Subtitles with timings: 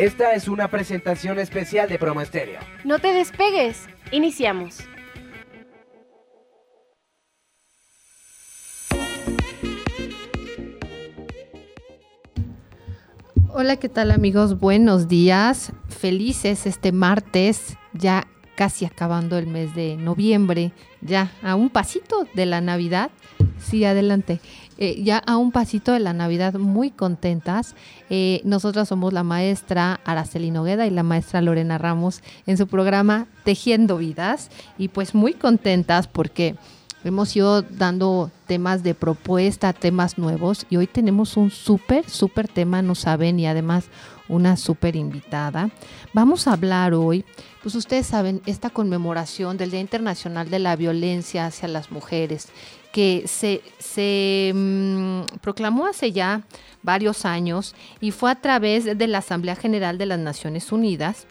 [0.00, 2.58] Esta es una presentación especial de Promo Estéreo.
[2.84, 3.86] No te despegues.
[4.10, 4.78] Iniciamos.
[13.50, 14.58] Hola, ¿qué tal amigos?
[14.58, 15.70] Buenos días.
[15.90, 20.72] Felices este martes, ya casi acabando el mes de noviembre,
[21.02, 23.10] ya a un pasito de la Navidad.
[23.58, 24.40] Sí, adelante.
[24.82, 27.74] Eh, ya a un pasito de la Navidad, muy contentas.
[28.08, 33.26] Eh, nosotras somos la maestra Araceli Nogueda y la maestra Lorena Ramos en su programa
[33.44, 36.56] Tejiendo Vidas y pues muy contentas porque
[37.04, 42.80] hemos ido dando temas de propuesta, temas nuevos y hoy tenemos un súper, súper tema,
[42.80, 43.84] no saben, y además
[44.28, 45.68] una súper invitada.
[46.14, 47.26] Vamos a hablar hoy,
[47.62, 52.48] pues ustedes saben, esta conmemoración del Día Internacional de la Violencia hacia las Mujeres
[52.92, 56.42] que se, se mm, proclamó hace ya
[56.82, 61.26] varios años y fue a través de la Asamblea General de las Naciones Unidas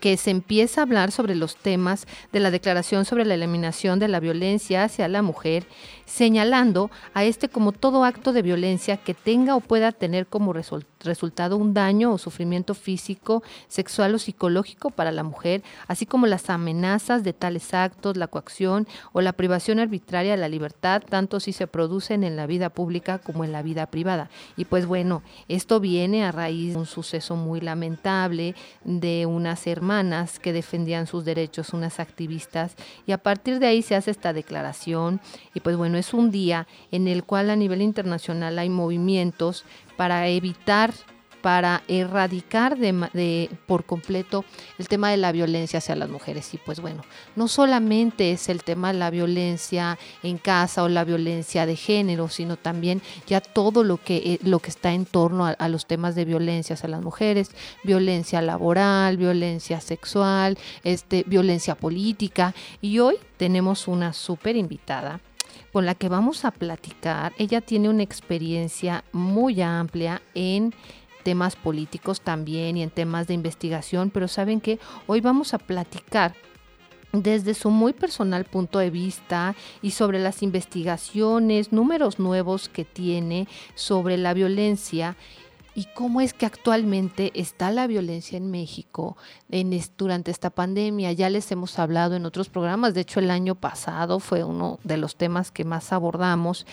[0.00, 4.08] que se empieza a hablar sobre los temas de la Declaración sobre la Eliminación de
[4.08, 5.66] la Violencia hacia la Mujer
[6.08, 11.56] señalando a este como todo acto de violencia que tenga o pueda tener como resultado
[11.56, 17.24] un daño o sufrimiento físico, sexual o psicológico para la mujer, así como las amenazas
[17.24, 21.66] de tales actos, la coacción o la privación arbitraria de la libertad, tanto si se
[21.66, 24.30] producen en la vida pública como en la vida privada.
[24.56, 28.54] Y pues bueno, esto viene a raíz de un suceso muy lamentable
[28.84, 29.87] de unas hermanas
[30.40, 32.74] que defendían sus derechos, unas activistas,
[33.06, 35.20] y a partir de ahí se hace esta declaración
[35.54, 39.64] y pues bueno, es un día en el cual a nivel internacional hay movimientos
[39.96, 40.92] para evitar
[41.40, 44.44] para erradicar de, por completo
[44.78, 46.52] el tema de la violencia hacia las mujeres.
[46.54, 47.04] Y pues bueno,
[47.36, 52.28] no solamente es el tema de la violencia en casa o la violencia de género,
[52.28, 56.14] sino también ya todo lo que, eh, lo que está en torno a, los temas
[56.14, 57.50] de violencia hacia las mujeres,
[57.84, 62.54] violencia laboral, violencia sexual, este, violencia política.
[62.80, 65.20] Y hoy tenemos una súper invitada
[65.72, 67.32] con la que vamos a platicar.
[67.38, 70.74] Ella tiene una experiencia muy amplia en
[71.28, 76.34] temas políticos también y en temas de investigación, pero saben que hoy vamos a platicar
[77.12, 83.46] desde su muy personal punto de vista y sobre las investigaciones, números nuevos que tiene
[83.74, 85.16] sobre la violencia
[85.78, 89.16] y cómo es que actualmente está la violencia en México
[89.48, 91.12] en, durante esta pandemia.
[91.12, 94.96] Ya les hemos hablado en otros programas, de hecho el año pasado fue uno de
[94.96, 96.66] los temas que más abordamos,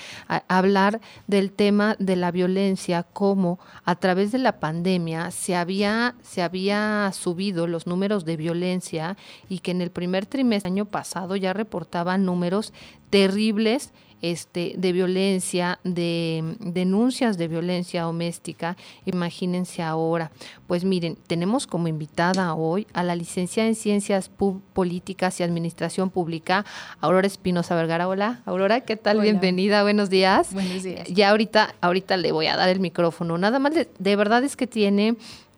[0.47, 6.41] hablar del tema de la violencia, cómo a través de la pandemia se había, se
[6.41, 9.17] había subido los números de violencia
[9.47, 12.73] y que en el primer trimestre del año pasado ya reportaban números
[13.11, 20.31] terribles este, de violencia, de denuncias de violencia doméstica, imagínense ahora.
[20.67, 24.29] Pues miren, tenemos como invitada hoy a la licenciada en Ciencias
[24.73, 26.65] Políticas y Administración Pública,
[27.01, 28.07] Aurora Espinosa Vergara.
[28.07, 29.19] Hola, Aurora, ¿qué tal?
[29.21, 30.53] Bienvenida, buenos días.
[30.53, 31.07] Buenos días.
[31.07, 33.37] Ya ahorita, ahorita le voy a dar el micrófono.
[33.37, 35.15] Nada más, de verdad es que tiene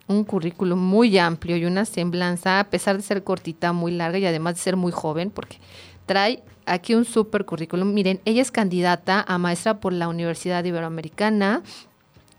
[0.08, 4.26] un currículum muy amplio y una semblanza, a pesar de ser cortita, muy larga y
[4.26, 5.58] además de ser muy joven, porque
[6.06, 7.94] trae aquí un super currículum.
[7.94, 11.62] Miren, ella es candidata a maestra por la Universidad Iberoamericana,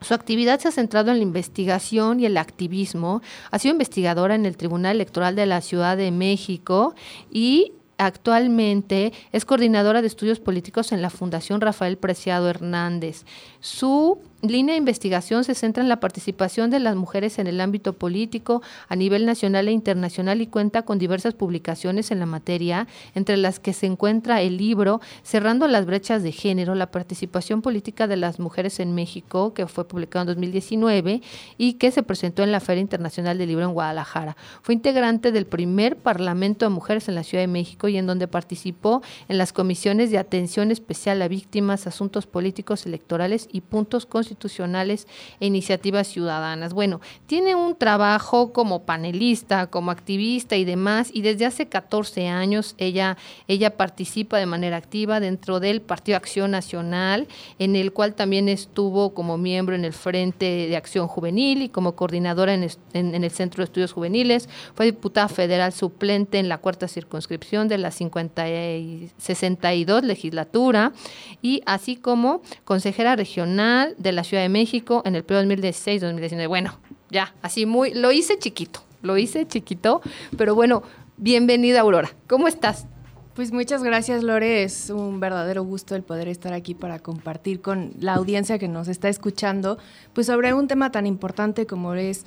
[0.01, 3.21] su actividad se ha centrado en la investigación y el activismo.
[3.51, 6.95] Ha sido investigadora en el Tribunal Electoral de la Ciudad de México
[7.31, 13.25] y actualmente es coordinadora de estudios políticos en la Fundación Rafael Preciado Hernández.
[13.59, 17.93] Su línea de investigación se centra en la participación de las mujeres en el ámbito
[17.93, 23.35] político a nivel nacional e internacional y cuenta con diversas publicaciones en la materia, entre
[23.35, 28.17] las que se encuentra el libro Cerrando las brechas de género, la participación política de
[28.17, 31.21] las mujeres en México, que fue publicado en 2019
[31.57, 34.37] y que se presentó en la Feria Internacional del Libro en Guadalajara.
[34.61, 38.27] Fue integrante del primer Parlamento de Mujeres en la Ciudad de México y en donde
[38.27, 44.28] participó en las comisiones de atención especial a víctimas, asuntos políticos electorales y puntos constitucionales
[44.29, 45.07] institucionales
[45.39, 46.73] e iniciativas ciudadanas.
[46.73, 52.75] Bueno, tiene un trabajo como panelista, como activista y demás, y desde hace 14 años
[52.77, 53.17] ella,
[53.47, 57.27] ella participa de manera activa dentro del Partido Acción Nacional,
[57.57, 61.95] en el cual también estuvo como miembro en el Frente de Acción Juvenil y como
[61.95, 64.49] coordinadora en, en el Centro de Estudios Juveniles.
[64.75, 70.93] Fue diputada federal suplente en la cuarta circunscripción de la 50 y 62 legislatura
[71.41, 76.49] y así como consejera regional de la la Ciudad de México en el periodo 2016-2019.
[76.49, 76.77] Bueno,
[77.09, 80.01] ya, así muy, lo hice chiquito, lo hice chiquito,
[80.37, 80.83] pero bueno,
[81.15, 82.85] bienvenida Aurora, ¿cómo estás?
[83.33, 87.93] Pues muchas gracias Lore, es un verdadero gusto el poder estar aquí para compartir con
[88.01, 89.77] la audiencia que nos está escuchando,
[90.11, 92.25] pues sobre un tema tan importante como es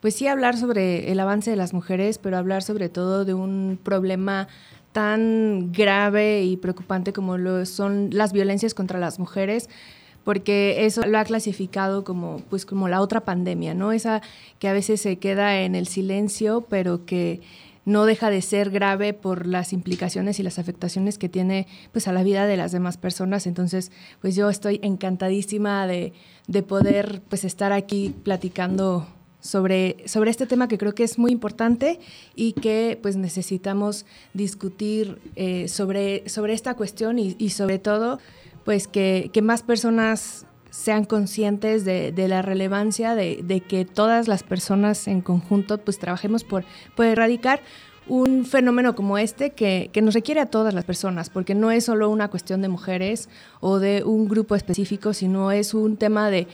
[0.00, 3.78] Pues sí, hablar sobre el avance de las mujeres, pero hablar sobre todo de un
[3.80, 4.48] problema
[4.90, 9.68] tan grave y preocupante como lo son las violencias contra las mujeres,
[10.24, 13.92] porque eso lo ha clasificado como pues como la otra pandemia, ¿no?
[13.92, 14.22] Esa
[14.58, 17.40] que a veces se queda en el silencio, pero que
[17.88, 22.12] no deja de ser grave por las implicaciones y las afectaciones que tiene pues a
[22.12, 23.46] la vida de las demás personas.
[23.46, 26.12] Entonces, pues yo estoy encantadísima de,
[26.46, 29.06] de poder pues estar aquí platicando
[29.40, 31.98] sobre, sobre este tema que creo que es muy importante
[32.34, 34.04] y que pues necesitamos
[34.34, 38.18] discutir eh, sobre, sobre esta cuestión y, y sobre todo
[38.68, 44.28] pues que, que, más personas sean conscientes de, de la relevancia de, de, que todas
[44.28, 46.66] las personas en conjunto pues trabajemos por,
[46.98, 47.62] erradicar
[48.08, 51.86] un fenómeno como este que, que, nos requiere a todas las personas, porque no es
[51.86, 53.30] solo una cuestión de mujeres
[53.60, 56.46] o de un grupo específico, sino es un tema de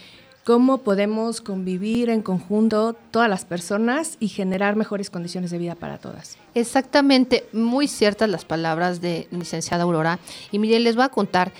[0.45, 5.99] cómo podemos convivir en conjunto todas las personas y generar mejores condiciones de vida para
[5.99, 6.37] todas.
[6.55, 10.19] Exactamente, muy ciertas las palabras de licenciada Aurora.
[10.53, 11.53] Y mire, les voy a contar,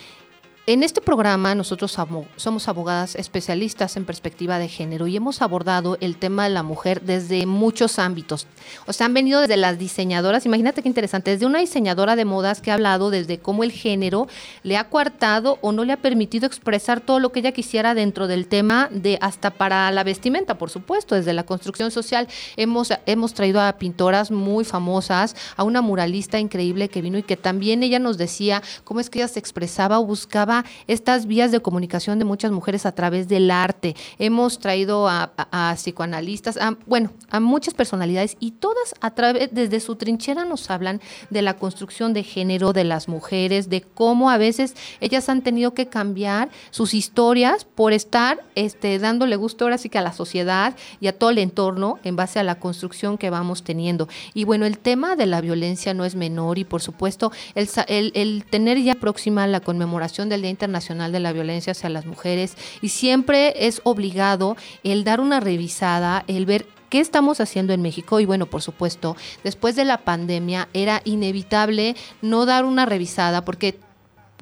[0.67, 1.95] en este programa nosotros
[2.37, 7.03] somos abogadas especialistas en perspectiva de género y hemos abordado el tema de la mujer
[7.03, 8.47] desde muchos ámbitos.
[8.87, 12.63] O sea, han venido desde las diseñadoras, imagínate qué interesante, desde una diseñadora de modas
[12.63, 14.27] que ha hablado desde cómo el género
[14.63, 18.27] le ha coartado o no le ha permitido expresar todo lo que ella quisiera dentro
[18.27, 22.27] del tema de hasta para la vestimenta, por supuesto, desde la construcción social.
[22.57, 27.37] Hemos, hemos traído a pintoras muy famosas, a una muralista increíble que vino y que
[27.37, 30.54] también ella nos decía cómo es que ella se expresaba o buscaba
[30.87, 33.97] estas vías de comunicación de muchas mujeres a través del arte.
[34.19, 35.33] Hemos traído a,
[35.77, 41.01] psicoanalistas, a, bueno, a muchas personalidades y todas a través, desde su trinchera nos hablan
[41.31, 45.75] de la construcción de género de las mujeres, de cómo a veces ellas han tenido
[45.75, 50.77] que cambiar sus historias por estar este, dándole gusto ahora sí que a la sociedad
[51.01, 54.09] y a todo el entorno en base a la construcción que vamos teniendo.
[54.35, 58.13] Y bueno, el tema de la violencia no es menor y por supuesto el, el,
[58.15, 62.89] el tener ya próxima la conmemoración del Internacional de la Violencia hacia las Mujeres y
[62.89, 68.21] siempre es obligado el dar una revisada, el ver qué estamos haciendo en México.
[68.21, 73.79] Y bueno, por supuesto, después de la pandemia era inevitable no dar una revisada porque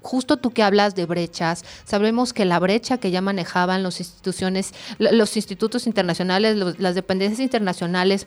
[0.02, 4.74] justo tú que hablas de brechas, sabemos que la brecha que ya manejaban las instituciones,
[4.98, 8.26] los institutos internacionales, los, las dependencias internacionales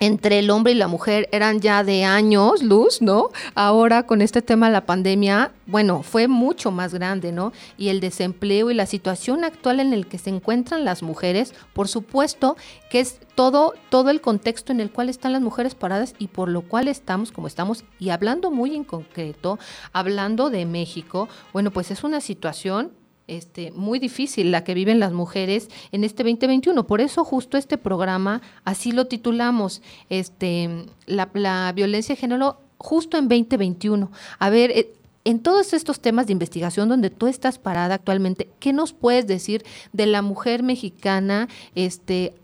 [0.00, 3.30] entre el hombre y la mujer eran ya de años luz, ¿no?
[3.54, 7.52] Ahora con este tema de la pandemia, bueno, fue mucho más grande, ¿no?
[7.78, 11.88] Y el desempleo y la situación actual en el que se encuentran las mujeres, por
[11.88, 12.56] supuesto
[12.90, 16.48] que es todo todo el contexto en el cual están las mujeres paradas y por
[16.48, 19.58] lo cual estamos como estamos y hablando muy en concreto,
[19.92, 22.92] hablando de México, bueno, pues es una situación
[23.28, 26.86] este, muy difícil la que viven las mujeres en este 2021.
[26.86, 33.28] Por eso justo este programa, así lo titulamos, este, la, violencia de género justo en
[33.28, 34.10] 2021.
[34.38, 34.92] A ver, eh,
[35.24, 39.64] en todos estos temas de investigación donde tú estás parada actualmente, ¿qué nos puedes decir
[39.92, 42.34] de la mujer mexicana este,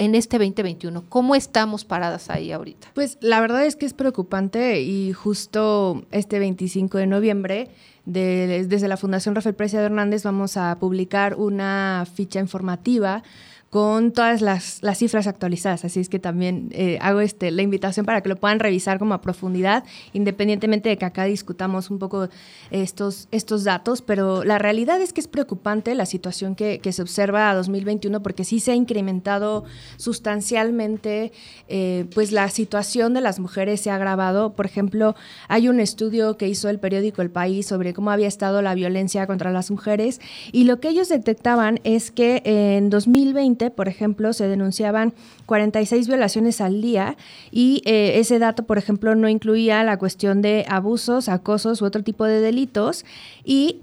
[0.00, 1.04] en este 2021?
[1.10, 2.88] ¿Cómo estamos paradas ahí ahorita?
[2.94, 7.68] Pues la verdad es que es preocupante y justo este 25 de noviembre
[8.06, 13.22] de, desde la Fundación Rafael Preciado Hernández vamos a publicar una ficha informativa
[13.70, 15.84] con todas las, cifras actualizadas.
[15.84, 19.14] Así es que también eh, hago este, la invitación para que lo puedan revisar como
[19.14, 22.28] a profundidad, independientemente de que acá discutamos un poco
[22.72, 27.00] estos, estos datos, pero la realidad es que es preocupante la situación que, que se
[27.00, 29.64] observa a 2021 porque sí se ha incrementado
[29.98, 31.30] sustancialmente,
[31.68, 34.54] eh, pues la situación de las mujeres se ha agravado.
[34.54, 35.14] Por ejemplo,
[35.46, 39.28] hay un estudio que hizo el periódico El País sobre cómo había estado la violencia
[39.28, 44.48] contra las mujeres y lo que ellos detectaban es que en 2020 por ejemplo, se
[44.48, 45.12] denunciaban
[45.44, 47.16] 46 violaciones al día
[47.50, 52.02] y eh, ese dato, por ejemplo, no incluía la cuestión de abusos, acosos u otro
[52.02, 53.04] tipo de delitos.
[53.44, 53.80] Y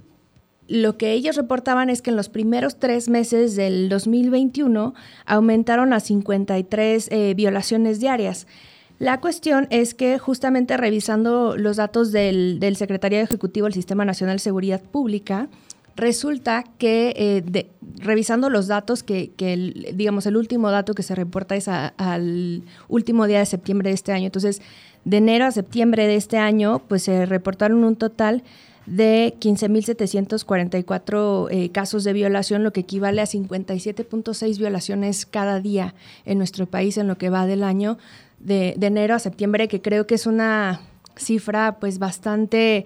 [0.67, 4.93] lo que ellos reportaban es que en los primeros tres meses del 2021
[5.25, 8.48] aumentaron a 53 eh, violaciones diarias.
[9.00, 14.38] La cuestión es que justamente revisando los datos del, del Secretario Ejecutivo del Sistema Nacional
[14.38, 15.50] de Seguridad Pública,
[15.97, 17.43] Resulta que eh,
[17.95, 23.25] revisando los datos, que, el, digamos el último dato que se reporta es al último
[23.25, 24.27] día de septiembre de este año.
[24.27, 24.61] Entonces,
[25.05, 28.43] de enero a septiembre de este año, pues se reportaron un total
[28.85, 36.37] de 15.744 eh, casos de violación, lo que equivale a 57.6 violaciones cada día en
[36.37, 37.97] nuestro país en lo que va del año
[38.37, 40.79] de, de enero a septiembre, que creo que es una
[41.15, 42.85] cifra pues bastante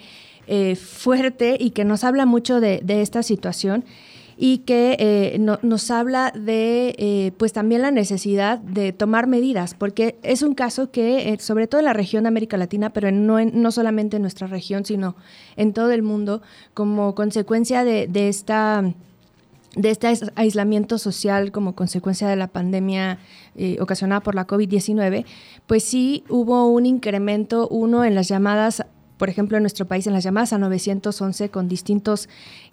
[0.54, 3.86] eh, fuerte y que nos habla mucho de, esta situación.
[4.38, 10.18] y que eh, nos habla de eh, pues también la necesidad de tomar medidas, porque
[10.24, 13.72] es un caso que, sobre todo en la región de América Latina, pero no, no
[13.72, 15.16] solamente en nuestra región, sino
[15.56, 16.42] en todo el mundo,
[16.74, 18.84] como consecuencia de, esta
[19.78, 23.20] de este aislamiento social como consecuencia de la pandemia
[23.80, 25.24] ocasionada por la COVID-19,
[25.66, 28.84] pues sí hubo un incremento, uno en las llamadas
[29.22, 32.28] por ejemplo, en nuestro país en las llamadas a 911 con distintos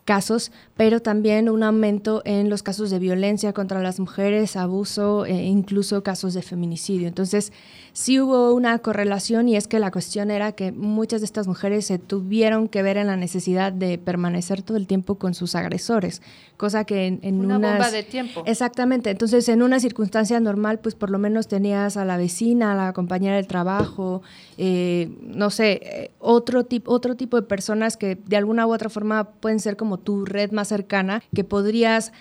[0.09, 5.45] casos, pero también un aumento en los casos de violencia contra las mujeres, abuso e
[5.45, 7.09] incluso casos de feminicidio.
[7.09, 7.53] Entonces,
[7.93, 11.85] sí hubo una correlación y es que la cuestión era que muchas de estas mujeres
[11.85, 16.23] se tuvieron que ver en la necesidad de permanecer todo el tiempo con sus agresores,
[16.57, 18.45] cosa que en, en una bomba de tiempo.
[18.47, 19.11] Exactamente.
[19.11, 22.93] Entonces, en una circunstancia normal, pues por lo menos tenías a la vecina, a la
[22.95, 24.23] compañera del trabajo,
[24.57, 28.89] eh, no sé, eh, otro, tipo otro tipo de personas que de alguna u otra
[28.89, 32.13] forma pueden ser como tu red más cercana que podrías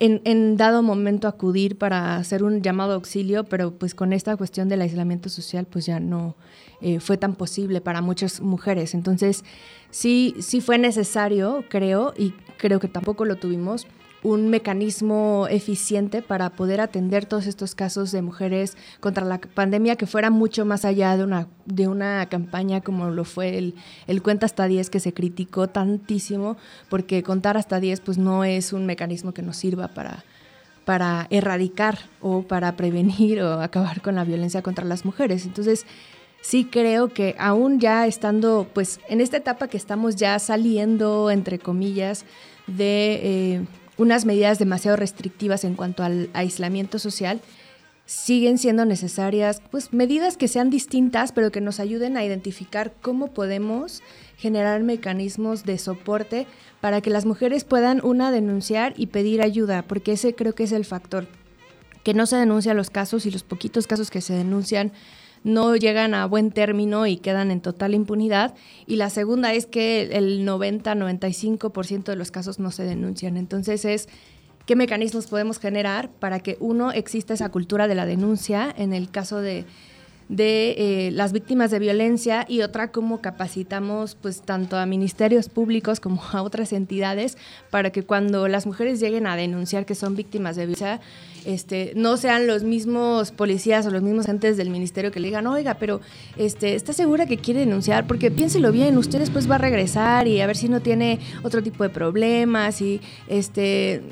[0.00, 4.82] en, dado momento acudir para hacer un llamado auxilio, pero pues con esta cuestión del
[4.82, 6.34] aislamiento social pues ya no
[6.80, 8.94] eh, fue tan posible para muchas mujeres.
[8.94, 9.44] Entonces
[9.90, 13.86] sí, sí fue necesario, creo, y creo que tampoco lo tuvimos,
[14.24, 20.06] un mecanismo eficiente para poder atender todos estos casos de mujeres contra la pandemia que
[20.06, 23.74] fuera mucho más allá de una, de una campaña como lo fue el,
[24.06, 26.56] el Cuenta hasta 10 que se criticó tantísimo,
[26.88, 30.24] porque contar hasta 10 pues no es un mecanismo que nos sirva para,
[30.86, 35.44] para erradicar o para prevenir o acabar con la violencia contra las mujeres.
[35.44, 35.84] Entonces,
[36.40, 41.58] sí creo que aún ya estando, pues en esta etapa que estamos ya saliendo, entre
[41.58, 42.24] comillas,
[42.66, 43.20] de...
[43.22, 43.64] Eh,
[43.96, 47.40] unas medidas demasiado restrictivas en cuanto al aislamiento social,
[48.06, 53.28] siguen siendo necesarias pues medidas que sean distintas, pero que nos ayuden a identificar cómo
[53.32, 54.02] podemos
[54.36, 56.46] generar mecanismos de soporte
[56.80, 60.72] para que las mujeres puedan una denunciar y pedir ayuda, porque ese creo que es
[60.72, 61.26] el factor.
[62.02, 64.92] Que no se denuncian los casos y los poquitos casos que se denuncian
[65.44, 68.54] no llegan a buen término y quedan en total impunidad.
[68.86, 73.36] Y la segunda es que el 90-95% de los casos no se denuncian.
[73.36, 74.08] Entonces es
[74.66, 79.10] qué mecanismos podemos generar para que uno exista esa cultura de la denuncia en el
[79.10, 79.66] caso de
[80.28, 86.00] de eh, las víctimas de violencia y otra cómo capacitamos pues tanto a ministerios públicos
[86.00, 87.36] como a otras entidades
[87.70, 91.00] para que cuando las mujeres lleguen a denunciar que son víctimas de violencia
[91.44, 95.46] este, no sean los mismos policías o los mismos agentes del ministerio que le digan,
[95.46, 96.00] oiga, pero
[96.36, 98.06] este, ¿está segura que quiere denunciar?
[98.06, 101.62] Porque piénselo bien, usted después va a regresar y a ver si no tiene otro
[101.62, 104.02] tipo de problemas y este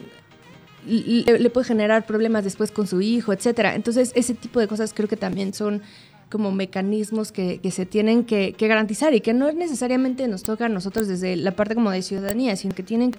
[0.87, 3.75] le, puede generar problemas después con su hijo, etcétera.
[3.75, 5.83] Entonces, ese tipo de cosas creo que también son
[6.29, 11.07] como mecanismos que, se tienen que, garantizar y que no necesariamente nos toca a nosotros
[11.07, 13.13] desde la parte como de ciudadanía, sino que tienen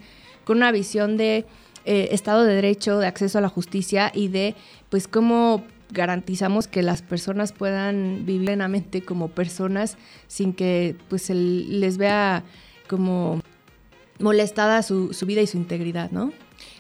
[0.46, 1.46] con una visión de
[1.86, 4.56] eh, Estado de Derecho, de acceso a la justicia y de
[4.90, 11.98] pues cómo garantizamos que las personas puedan vivir plenamente como personas sin que pues les
[11.98, 12.44] vea
[12.88, 13.42] como
[14.18, 16.34] molestada su vida y su integridad, ¿no?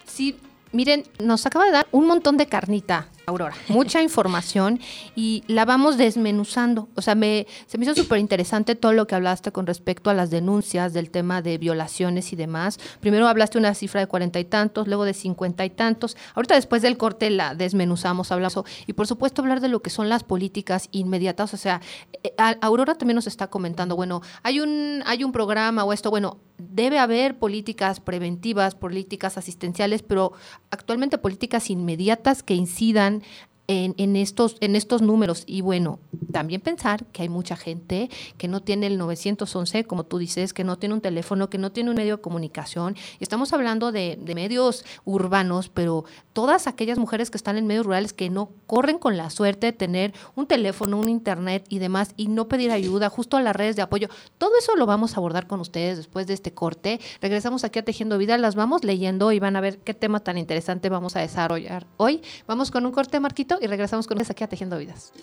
[0.05, 0.35] Sí,
[0.73, 4.79] Miren, nos acaba de dar un montón de carnita Aurora, mucha información
[5.15, 6.89] y la vamos desmenuzando.
[6.95, 10.13] O sea, me, se me hizo súper interesante todo lo que hablaste con respecto a
[10.13, 12.79] las denuncias del tema de violaciones y demás.
[12.99, 16.17] Primero hablaste una cifra de cuarenta y tantos, luego de cincuenta y tantos.
[16.35, 18.63] Ahorita después del corte la desmenuzamos, hablamos.
[18.87, 21.53] Y por supuesto hablar de lo que son las políticas inmediatas.
[21.53, 21.81] O sea,
[22.23, 26.39] eh, Aurora también nos está comentando, bueno, hay un, hay un programa o esto, bueno,
[26.57, 30.33] debe haber políticas preventivas, políticas asistenciales, pero
[30.71, 33.23] actualmente políticas inmediatas que incidan and
[33.67, 35.43] en, estos, en estos números.
[35.45, 35.99] Y bueno,
[36.31, 40.63] también pensar que hay mucha gente que no tiene el 911, como tú dices, que
[40.63, 42.95] no tiene un teléfono, que no tiene un medio de comunicación.
[43.19, 48.31] Estamos hablando de, medios urbanos, pero todas aquellas mujeres que están en medios rurales que
[48.31, 52.47] no corren con la suerte de tener un teléfono, un internet y demás, y no
[52.47, 54.09] pedir ayuda, justo a las redes de apoyo.
[54.39, 56.99] Todo eso lo vamos a abordar con ustedes después de este corte.
[57.21, 60.39] Regresamos aquí a Tejiendo Vida, las vamos leyendo y van a ver qué tema tan
[60.39, 62.21] interesante vamos a desarrollar hoy.
[62.47, 65.13] Vamos con un corte, Marquito y regresamos con aquí a Tejiendo Vidas.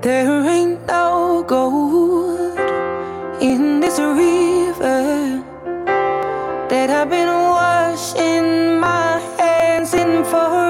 [0.00, 1.44] There ain't no
[3.40, 5.42] in this river
[6.68, 10.68] that I've been washing my hands in forever.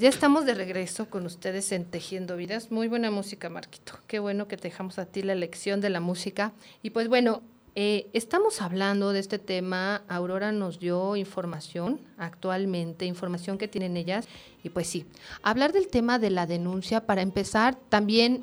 [0.00, 2.70] Ya estamos de regreso con ustedes en Tejiendo Vidas.
[2.70, 3.98] Muy buena música, Marquito.
[4.06, 6.54] Qué bueno que te dejamos a ti la lección de la música.
[6.82, 7.42] Y pues bueno,
[7.74, 10.00] eh, estamos hablando de este tema.
[10.08, 14.26] Aurora nos dio información actualmente, información que tienen ellas.
[14.62, 15.04] Y pues sí,
[15.42, 18.42] hablar del tema de la denuncia, para empezar, también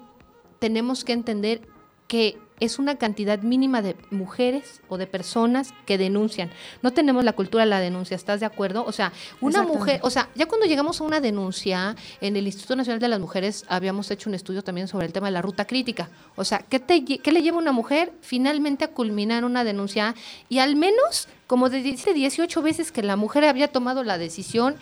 [0.59, 1.61] tenemos que entender
[2.07, 6.49] que es una cantidad mínima de mujeres o de personas que denuncian.
[6.81, 8.83] No tenemos la cultura de la denuncia, ¿estás de acuerdo?
[8.85, 12.75] O sea, una mujer, o sea, ya cuando llegamos a una denuncia, en el Instituto
[12.75, 15.65] Nacional de las Mujeres habíamos hecho un estudio también sobre el tema de la ruta
[15.65, 16.09] crítica.
[16.35, 20.15] O sea, ¿qué, te, qué le lleva a una mujer finalmente a culminar una denuncia?
[20.49, 24.75] Y al menos, como de 18 veces que la mujer había tomado la decisión,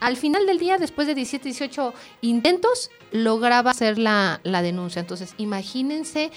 [0.00, 5.00] al final del día, después de 17, 18 intentos, lograba hacer la, la denuncia.
[5.00, 6.30] Entonces, imagínense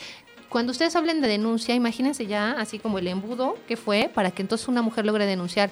[0.51, 4.41] cuando ustedes hablen de denuncia, imagínense ya así como el embudo que fue para que
[4.41, 5.71] entonces una mujer logre denunciar.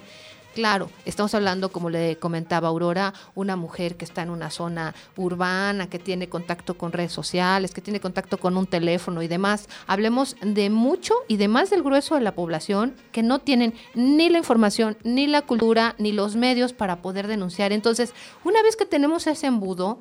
[0.56, 5.90] Claro, estamos hablando, como le comentaba Aurora, una mujer que está en una zona urbana,
[5.90, 9.70] que tiene contacto con redes sociales, que tiene contacto con un teléfono y demás.
[9.86, 14.30] Hablemos de mucho y de más del grueso de la población que no tienen ni
[14.30, 17.72] la información, ni la cultura, ni los medios para poder denunciar.
[17.72, 20.00] Entonces, una vez que tenemos ese embudo,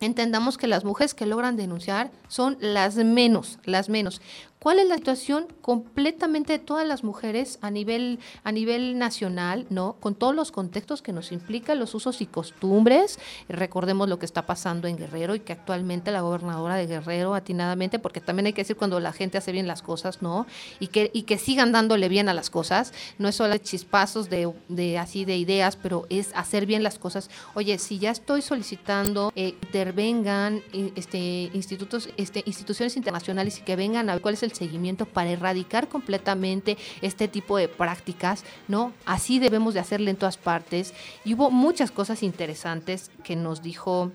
[0.00, 4.20] entendamos que las mujeres que logran denunciar son las menos, las menos.
[4.62, 9.96] ¿Cuál es la situación completamente de todas las mujeres a nivel, a nivel nacional, ¿no?
[9.98, 13.18] Con todos los contextos que nos implican los usos y costumbres.
[13.48, 17.98] Recordemos lo que está pasando en Guerrero y que actualmente la gobernadora de Guerrero, atinadamente,
[17.98, 20.46] porque también hay que decir cuando la gente hace bien las cosas, ¿no?
[20.78, 22.92] Y que, y que sigan dándole bien a las cosas.
[23.18, 27.30] No es solo chispazos de, de así de ideas, pero es hacer bien las cosas.
[27.54, 30.62] Oye, si ya estoy solicitando eh, intervengan
[30.94, 35.30] este, institutos, este, instituciones internacionales y que vengan a ver cuál es el seguimiento para
[35.30, 38.92] erradicar completamente este tipo de prácticas, ¿no?
[39.04, 40.94] Así debemos de hacerle en todas partes.
[41.24, 44.10] Y hubo muchas cosas interesantes que nos dijo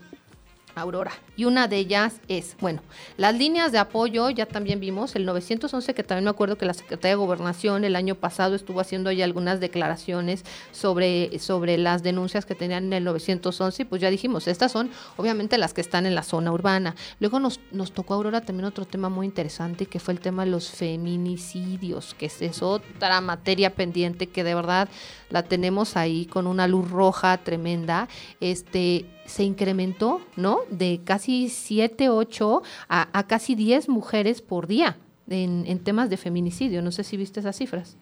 [0.77, 1.11] Aurora.
[1.35, 2.81] Y una de ellas es, bueno,
[3.17, 6.73] las líneas de apoyo, ya también vimos, el 911, que también me acuerdo que la
[6.73, 12.45] Secretaría de Gobernación el año pasado estuvo haciendo ahí algunas declaraciones sobre, sobre las denuncias
[12.45, 16.05] que tenían en el 911, y pues ya dijimos, estas son obviamente las que están
[16.05, 16.95] en la zona urbana.
[17.19, 20.51] Luego nos, nos tocó, Aurora, también otro tema muy interesante, que fue el tema de
[20.51, 24.89] los feminicidios, que es otra materia pendiente que de verdad
[25.29, 28.07] la tenemos ahí con una luz roja tremenda.
[28.39, 30.59] Este, se incrementó, ¿no?
[30.69, 34.97] De casi 7, 8 a, casi 10 mujeres por día
[35.29, 36.81] en, en, temas de feminicidio.
[36.81, 37.97] No sé si viste esas cifras.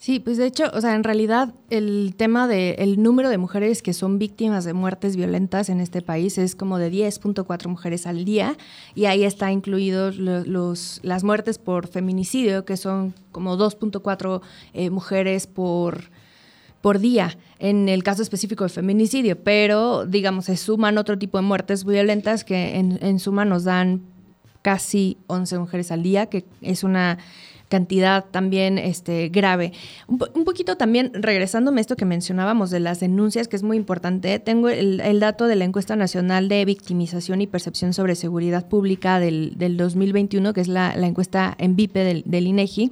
[0.00, 3.92] Sí, pues de hecho, o sea, en realidad el tema del número de mujeres que
[3.92, 8.56] son víctimas de muertes violentas en este país es como de 10.4 mujeres al día
[8.94, 14.40] y ahí está incluidos las muertes por feminicidio, que son como 2.4
[14.72, 16.04] eh, mujeres por
[16.80, 21.42] por día en el caso específico de feminicidio, pero digamos, se suman otro tipo de
[21.42, 24.02] muertes violentas que en, en suma nos dan
[24.62, 27.18] casi 11 mujeres al día, que es una
[27.70, 29.72] cantidad también este, grave.
[30.08, 34.38] Un, poquito también, regresándome a esto que mencionábamos de las denuncias, que es muy importante,
[34.40, 39.54] tengo el, dato de la encuesta nacional de victimización y percepción sobre seguridad pública del,
[39.76, 42.90] 2021, que es la, encuesta en VIPE del, del, INEGI,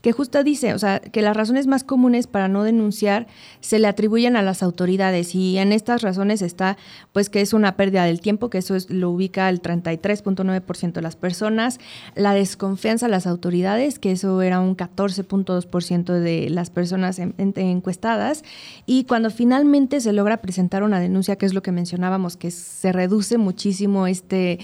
[0.00, 3.26] que justo dice, o sea, que las razones más comunes para no denunciar
[3.58, 6.76] se le atribuyen a las autoridades y en estas razones está,
[7.12, 11.02] pues, que es una pérdida del tiempo, que eso es, lo ubica el 33.9% de
[11.02, 11.80] las personas,
[12.14, 18.44] la desconfianza a las autoridades, que es eso era un 14.2% de las personas encuestadas.
[18.84, 22.92] Y cuando finalmente se logra presentar una denuncia, que es lo que mencionábamos, que se
[22.92, 24.58] reduce muchísimo este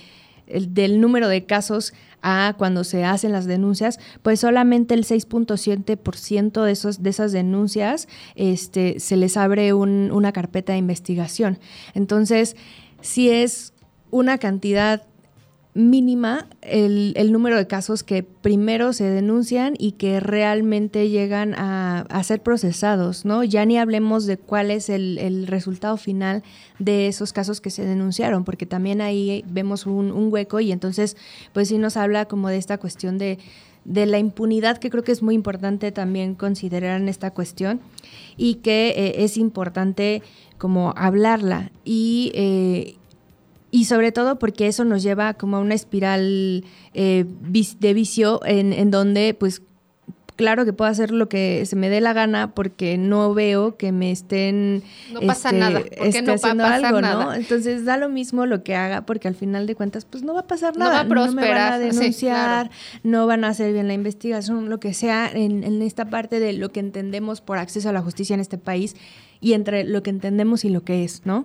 [0.46, 1.92] del número de casos
[2.22, 8.06] a cuando se hacen las denuncias, pues solamente el 6.7% de, esos, de esas denuncias
[8.36, 11.58] este, se les abre una carpeta de investigación.
[11.94, 12.54] Entonces,
[13.00, 13.72] si es
[14.10, 15.02] una cantidad
[15.76, 22.42] mínima el, número de casos que primero se denuncian y que realmente llegan a, ser
[22.42, 23.44] procesados, ¿no?
[23.44, 26.42] Ya ni hablemos de cuál es el, resultado final
[26.78, 31.16] de esos casos que se denunciaron, porque también ahí vemos un, hueco y entonces,
[31.52, 33.38] pues sí nos habla como de esta cuestión de,
[33.84, 37.80] la impunidad, que creo que es muy importante también considerar en esta cuestión
[38.36, 40.22] y que eh, es importante
[40.58, 42.32] como hablarla y...
[42.34, 42.96] Eh,
[43.70, 47.24] y sobre todo porque eso nos lleva como a una espiral eh,
[47.80, 49.62] de vicio en, en, donde pues
[50.36, 53.90] claro que puedo hacer lo que se me dé la gana porque no veo que
[53.90, 57.24] me estén no pasa este, nada porque no haciendo va a pasar algo, nada.
[57.24, 57.34] ¿no?
[57.34, 60.40] Entonces da lo mismo lo que haga porque al final de cuentas pues no va
[60.40, 62.70] a pasar nada, no, va a prosperar, me van a denunciar,
[63.02, 66.52] no van a hacer bien la investigación, lo que sea en, en esta parte de
[66.52, 68.94] lo que entendemos por acceso a la justicia en este país
[69.40, 71.44] y entre lo que entendemos y lo que es, ¿no?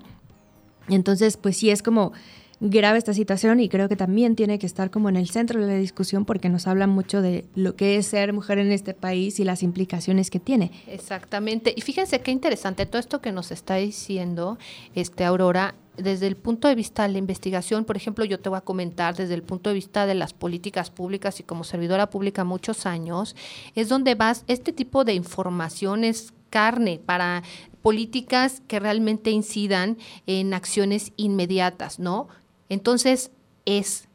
[0.96, 2.14] Entonces, pues sí es como
[2.62, 5.68] grave esta situación y creo que también tiene que estar como en el centro de
[5.68, 9.40] la discusión porque nos habla mucho de lo que es ser mujer en este país
[9.40, 10.72] y las implicaciones que tiene.
[10.88, 11.74] Exactamente.
[11.76, 14.60] Y fíjense qué interesante todo esto que nos está diciendo
[14.94, 18.58] este Aurora desde el punto de vista de la investigación, por ejemplo, yo te voy
[18.58, 22.44] a comentar desde el punto de vista de las políticas públicas y como servidora pública
[22.44, 23.36] muchos años,
[23.76, 27.42] es donde vas, este tipo de informaciones carne para
[27.82, 32.28] políticas que realmente incidan en acciones inmediatas, ¿no?
[32.70, 33.32] Entonces,
[33.66, 34.08] es,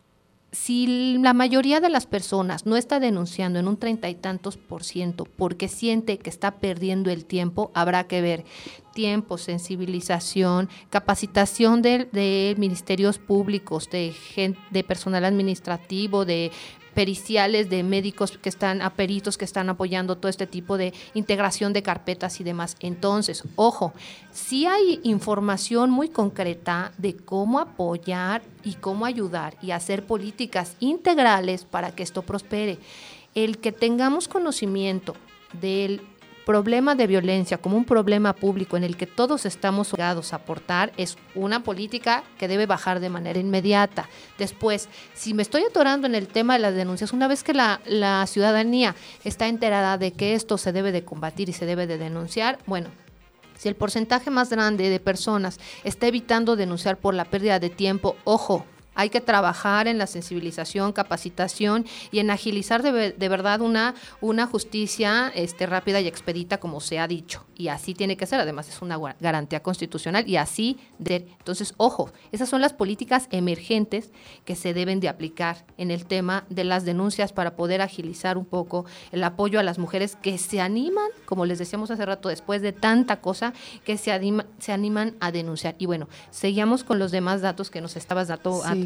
[0.53, 4.85] si la mayoría de las personas no está denunciando en un treinta y tantos por
[4.85, 8.45] ciento porque siente que está perdiendo el tiempo, habrá que ver
[8.95, 14.15] tiempo, sensibilización, capacitación de, de ministerios públicos, de,
[14.71, 16.53] de personal administrativo, de
[16.97, 21.75] periciales de médicos que están, a peritos que están apoyando todo este tipo de integración
[21.75, 22.75] de carpetas y demás.
[22.81, 23.93] Entonces, ojo,
[24.33, 31.65] si hay información muy concreta de cómo apoyar y cómo ayudar y hacer políticas integrales
[31.65, 32.79] para que esto prospere.
[33.35, 35.15] El que tengamos conocimiento
[35.61, 36.01] del
[36.47, 40.93] problema de violencia como un problema público en el que todos estamos obligados a aportar
[40.97, 44.09] es una política que debe bajar de manera inmediata.
[44.39, 47.81] Después, si me estoy atorando en el tema de las denuncias, una vez que la,
[48.29, 52.59] ciudadanía está enterada de que esto se debe de combatir y se debe de denunciar,
[52.67, 52.91] bueno,
[53.59, 58.17] si el porcentaje más grande de personas está evitando denunciar por la pérdida de tiempo,
[58.23, 58.65] ojo,
[58.97, 64.47] hay que trabajar en la sensibilización, capacitación y en agilizar de, de verdad una, una
[64.47, 67.45] justicia este, rápida y expedita como se ha dicho.
[67.55, 71.29] Y así tiene que ser, además es una garantía constitucional y así de...
[71.39, 74.11] Entonces, ojo, esas son las políticas emergentes
[74.45, 78.45] que se deben de aplicar en el tema de las denuncias para poder agilizar un
[78.45, 82.63] poco el apoyo a las mujeres que se animan, como les decíamos hace rato, después
[82.63, 83.53] de tanta cosa,
[83.85, 85.77] que se, anima, se animan a denunciar.
[85.79, 88.29] Y bueno, seguíamos con los demás datos que nos estabas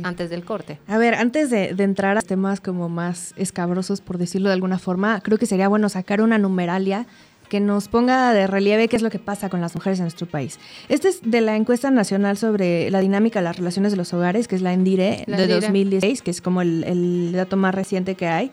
[0.05, 0.79] antes del corte.
[0.87, 5.21] A ver, antes de, entrar a temas como más escabrosos, por decirlo de alguna forma,
[5.21, 7.07] creo que sería bueno sacar una numeralia
[7.49, 10.27] que nos ponga de relieve qué es lo que pasa con las mujeres en nuestro
[10.29, 10.61] país.
[10.89, 14.47] Este es de la encuesta nacional sobre la dinámica de las relaciones de los hogares,
[14.47, 18.29] que es la ENDIRE de 2016, que es como el, el dato más reciente que
[18.29, 18.53] hay,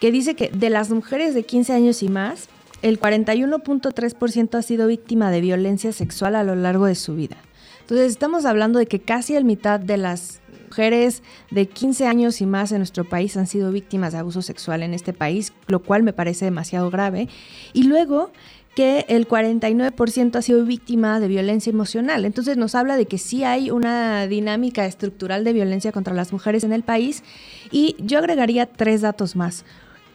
[0.00, 2.48] que dice que de las mujeres de 15 años y más,
[2.82, 7.36] el 41.3% ha sido víctima de violencia sexual a lo largo de su vida.
[7.80, 10.40] Entonces estamos hablando de que casi el mitad de las
[10.76, 14.82] mujeres de 15 años y más en nuestro país han sido víctimas de abuso sexual
[14.82, 17.28] en este país, lo cual me parece demasiado grave.
[17.72, 18.30] Y luego
[18.74, 22.26] que el 49% ha sido víctima de violencia emocional.
[22.26, 26.62] Entonces nos habla de que sí hay una dinámica estructural de violencia contra las mujeres
[26.62, 27.24] en el país
[27.70, 29.64] y yo agregaría tres datos más.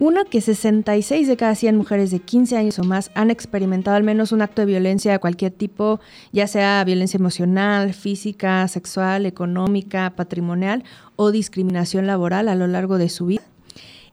[0.01, 4.01] Uno, que 66 de cada 100 mujeres de 15 años o más han experimentado al
[4.01, 5.99] menos un acto de violencia de cualquier tipo,
[6.31, 10.83] ya sea violencia emocional, física, sexual, económica, patrimonial
[11.17, 13.43] o discriminación laboral a lo largo de su vida.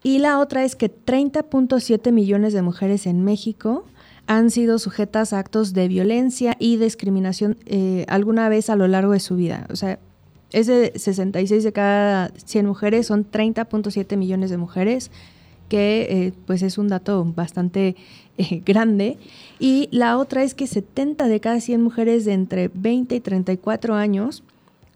[0.02, 3.86] Y la otra es que 30.7 millones de mujeres en México
[4.26, 9.12] han sido sujetas a actos de violencia y discriminación eh, alguna vez a lo largo
[9.12, 9.66] de su vida.
[9.70, 9.98] O sea,
[10.52, 15.10] ese 66 de cada 100 mujeres son 30.7 millones de mujeres
[15.68, 17.96] que eh, pues es un dato bastante
[18.38, 19.18] eh, grande.
[19.58, 23.94] Y la otra es que 70 de cada 100 mujeres de entre 20 y 34
[23.94, 24.42] años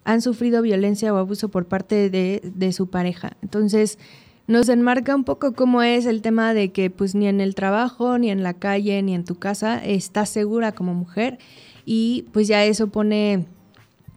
[0.05, 3.37] han sufrido violencia o abuso por parte de, su pareja.
[3.43, 3.99] Entonces,
[4.47, 8.19] nos enmarca un poco cómo es el tema de que pues ni en el trabajo,
[8.19, 11.39] ni en la calle, ni en tu casa estás segura como mujer
[11.85, 13.47] y pues ya eso pone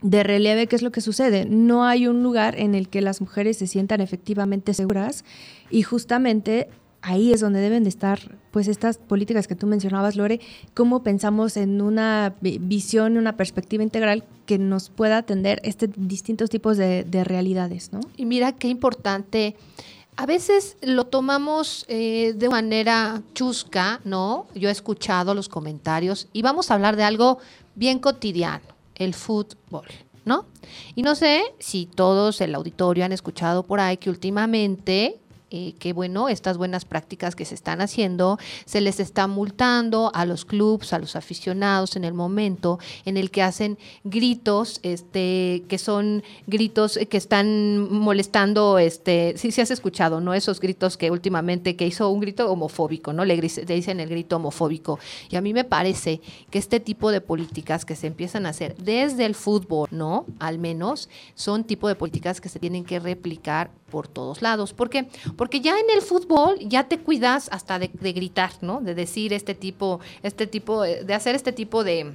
[0.06, 1.46] de relieve qué es lo que sucede.
[1.46, 5.24] No hay un lugar en el que las mujeres se sientan efectivamente seguras
[5.68, 6.68] y justamente
[7.02, 10.40] ahí es donde deben de estar pues estas políticas que tú mencionabas, Lore,
[10.74, 16.76] cómo pensamos en una visión, una perspectiva integral que nos pueda atender este distintos tipos
[16.76, 18.00] de, realidades, ¿no?
[18.16, 19.56] Y mira qué importante
[20.16, 24.46] a veces lo tomamos eh, de manera chusca, ¿no?
[24.54, 27.38] Yo he escuchado los comentarios y vamos a hablar de algo
[27.74, 29.86] bien cotidiano, el fútbol,
[30.24, 30.46] ¿no?
[30.94, 35.92] Y no sé si todos el auditorio han escuchado por ahí que últimamente eh, que
[35.92, 40.92] bueno, estas buenas prácticas que se están haciendo, se les está multando a los clubs,
[40.92, 46.98] a los aficionados en el momento en el que hacen gritos, este, que son gritos
[47.08, 50.34] que están molestando, este, sí, sí has escuchado, ¿no?
[50.34, 53.24] Esos gritos que últimamente, que hizo un grito homofóbico, ¿no?
[53.24, 54.98] Le, le dicen el grito homofóbico.
[55.30, 58.76] Y a mí me parece que este tipo de políticas que se empiezan a hacer
[58.78, 60.26] desde el fútbol, ¿no?
[60.40, 64.72] Al menos, son tipo de políticas que se tienen que replicar por todos lados.
[64.72, 65.08] ¿Por qué?
[65.36, 68.80] Porque ya en el fútbol ya te cuidas hasta de, gritar, ¿no?
[68.80, 72.14] De decir este tipo, este tipo, de hacer este tipo de,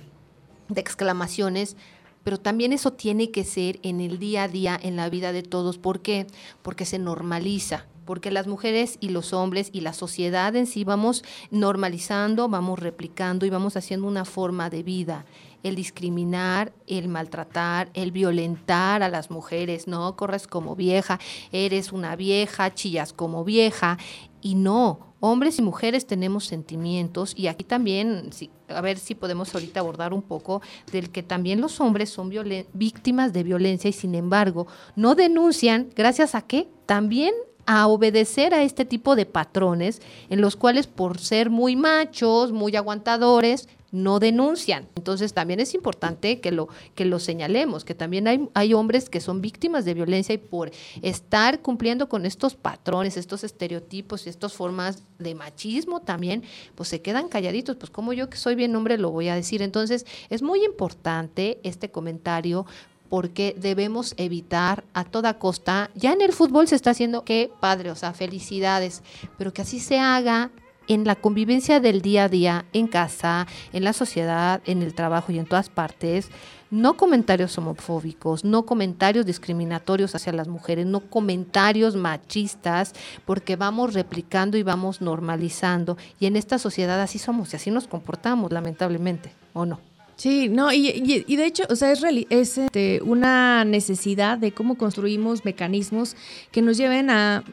[0.70, 1.76] de exclamaciones
[2.24, 5.44] pero también eso tiene que ser en el día a día, en la vida de
[5.44, 5.78] todos.
[5.78, 6.28] ¿Por qué?
[6.62, 11.24] Porque se normaliza, porque las mujeres y los hombres y la sociedad en sí vamos
[11.50, 15.26] normalizando, vamos replicando y vamos haciendo una forma de vida
[15.64, 20.16] el discriminar, el maltratar, el violentar a las mujeres, ¿no?
[20.16, 21.20] Corres como vieja,
[21.52, 23.98] eres una vieja, chillas como vieja,
[24.42, 28.32] y no, hombres y mujeres tenemos sentimientos y aquí también,
[28.68, 32.32] a ver si podemos ahorita abordar un poco del que también los hombres son
[32.74, 36.68] víctimas de violencia y sin embargo no denuncian, gracias a qué?
[36.88, 37.34] También
[37.68, 42.76] a obedecer a este tipo de patrones en los cuales por ser muy machos, muy
[42.76, 44.88] aguantadores, no denuncian.
[44.96, 49.22] Entonces también es importante que lo, que lo señalemos, que también hay, hay hombres que
[49.22, 54.54] son víctimas de violencia y por estar cumpliendo con estos patrones, estos estereotipos y estas
[54.54, 56.44] formas de machismo también,
[56.76, 57.76] pues se quedan calladitos.
[57.76, 59.62] Pues como yo que soy bien hombre lo voy a decir.
[59.62, 62.66] Entonces es muy importante este comentario
[63.12, 67.92] porque debemos evitar a toda costa, ya en el fútbol se está haciendo, qué padre,
[67.92, 69.04] o sea, felicidades,
[69.38, 70.50] pero que así se haga
[70.92, 75.32] en la convivencia del día a día, en casa, en la sociedad, en el trabajo
[75.32, 76.30] y en todas partes,
[76.70, 82.92] no comentarios homofóbicos, no comentarios discriminatorios hacia las mujeres, no comentarios machistas,
[83.24, 85.96] porque vamos replicando y vamos normalizando.
[86.20, 89.80] Y en esta sociedad así somos y así nos comportamos, lamentablemente, ¿o no?
[90.18, 95.46] Sí, no, y, de hecho, o sea, es, es este, una necesidad de cómo construimos
[95.46, 96.18] mecanismos
[96.52, 97.44] que nos lleven a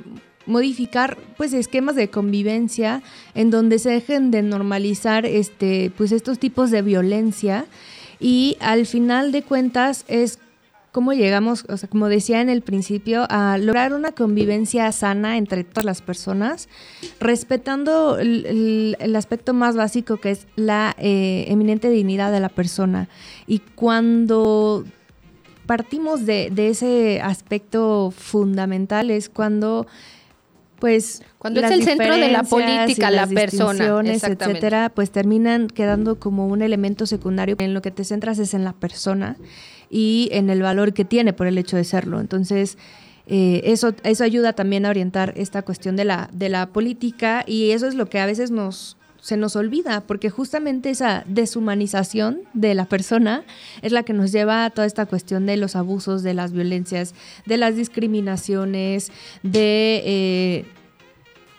[0.48, 3.02] modificar pues esquemas de convivencia
[3.34, 7.66] en donde se dejen de normalizar este pues estos tipos de violencia
[8.18, 10.38] y al final de cuentas es
[10.92, 15.62] cómo llegamos, o sea, como decía en el principio, a lograr una convivencia sana entre
[15.62, 16.68] todas las personas,
[17.20, 23.08] respetando el, aspecto más básico que es la eh, eminente dignidad de la persona.
[23.46, 24.84] Y cuando
[25.66, 29.86] partimos de, de ese aspecto fundamental es cuando
[30.78, 36.46] pues cuando es el centro de la política la persona etcétera pues terminan quedando como
[36.46, 39.36] un elemento secundario en lo que te centras es en la persona
[39.90, 42.20] y en el valor que tiene por el hecho de serlo.
[42.20, 42.76] Entonces
[43.26, 47.70] eh, eso eso ayuda también a orientar esta cuestión de la de la política y
[47.70, 52.74] eso es lo que a veces nos se nos olvida, porque justamente esa deshumanización de
[52.74, 53.44] la persona
[53.82, 57.14] es la que nos lleva a toda esta cuestión de los abusos, de las violencias,
[57.44, 59.10] de las discriminaciones,
[59.42, 60.64] de eh,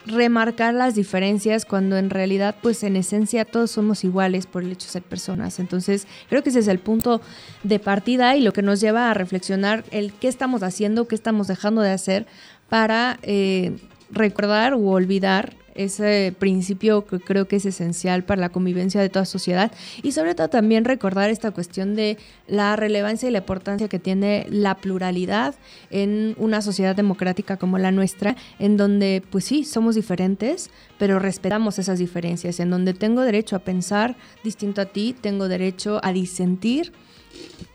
[0.06, 4.88] remarcar las diferencias cuando en realidad, pues en esencia todos somos iguales por el hecho
[4.88, 5.60] de ser personas.
[5.60, 7.22] Entonces, creo que ese es el punto
[7.64, 11.48] de partida y lo que nos lleva a reflexionar el qué estamos haciendo, qué estamos
[11.48, 12.26] dejando de hacer
[12.70, 13.78] para eh,
[14.12, 19.24] recordar u olvidar ese principio que creo que es esencial para la convivencia de toda
[19.24, 19.72] sociedad.
[20.04, 24.46] Y sobre todo también recordar esta cuestión de la relevancia y la importancia que tiene
[24.50, 25.56] la pluralidad
[25.90, 31.80] en una sociedad democrática como la nuestra, en donde pues sí, somos diferentes, pero respetamos
[31.80, 36.92] esas diferencias, en donde tengo derecho a pensar distinto a ti, tengo derecho a disentir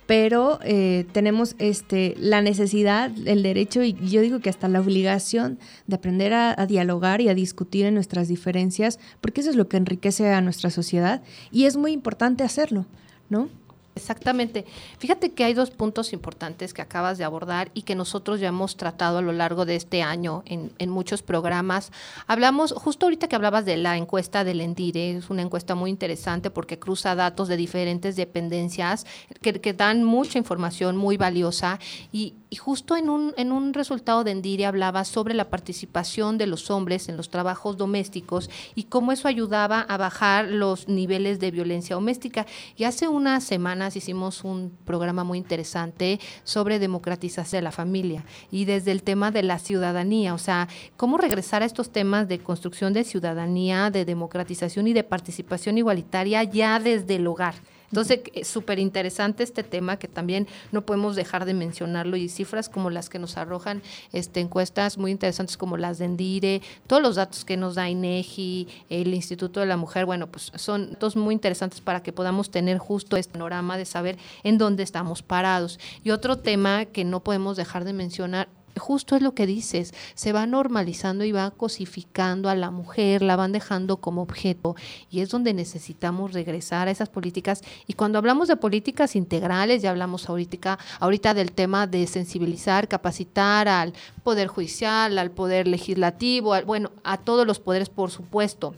[0.07, 5.59] pero eh, tenemos este, la necesidad, el derecho y yo digo que hasta la obligación
[5.87, 9.77] de aprender a, dialogar y a discutir en nuestras diferencias, porque eso es lo que
[9.77, 12.87] enriquece a nuestra sociedad y es muy importante hacerlo,
[13.29, 13.49] ¿no?
[13.97, 14.65] Exactamente.
[14.99, 18.77] Fíjate que hay dos puntos importantes que acabas de abordar y que nosotros ya hemos
[18.77, 21.93] tratado a lo largo de este año en, muchos programas.
[22.27, 26.51] Hablamos, justo ahorita que hablabas de la encuesta del Endire, es una encuesta muy interesante
[26.51, 29.07] porque cruza datos de diferentes dependencias
[29.41, 31.79] que, que dan mucha información muy valiosa
[32.13, 36.47] y, y justo en un, en un resultado de Endire hablaba sobre la participación de
[36.47, 41.51] los hombres en los trabajos domésticos y cómo eso ayudaba a bajar los niveles de
[41.51, 42.47] violencia doméstica.
[42.77, 48.67] Y hace unas semanas hicimos un programa muy interesante sobre democratización de la familia y
[48.67, 52.93] desde el tema de la ciudadanía, o sea, cómo regresar a estos temas de construcción
[52.93, 57.57] de ciudadanía, de democratización y de participación igualitaria ya desde el hogar.
[57.95, 62.69] Entonces, es súper interesante este tema que también no podemos dejar de mencionarlo y cifras
[62.69, 67.15] como las que nos arrojan este, encuestas muy interesantes como las de Endire, todos los
[67.15, 71.35] datos que nos da INEGI, el Instituto de la Mujer, bueno, pues son datos muy
[71.35, 75.79] interesantes para que podamos tener justo este panorama de saber en dónde estamos parados.
[76.03, 80.33] Y otro tema que no podemos dejar de mencionar justo es lo que dices, se
[80.33, 84.77] va normalizando y va cosificando a la mujer, la van dejando como objeto
[85.11, 87.63] y es donde necesitamos regresar a esas políticas.
[87.87, 93.69] Y cuando hablamos de políticas integrales, ya hablamos ahorita, ahorita del tema de sensibilizar, capacitar
[93.69, 98.75] al Poder Judicial, al Poder Legislativo, bueno, a todos los poderes, por supuesto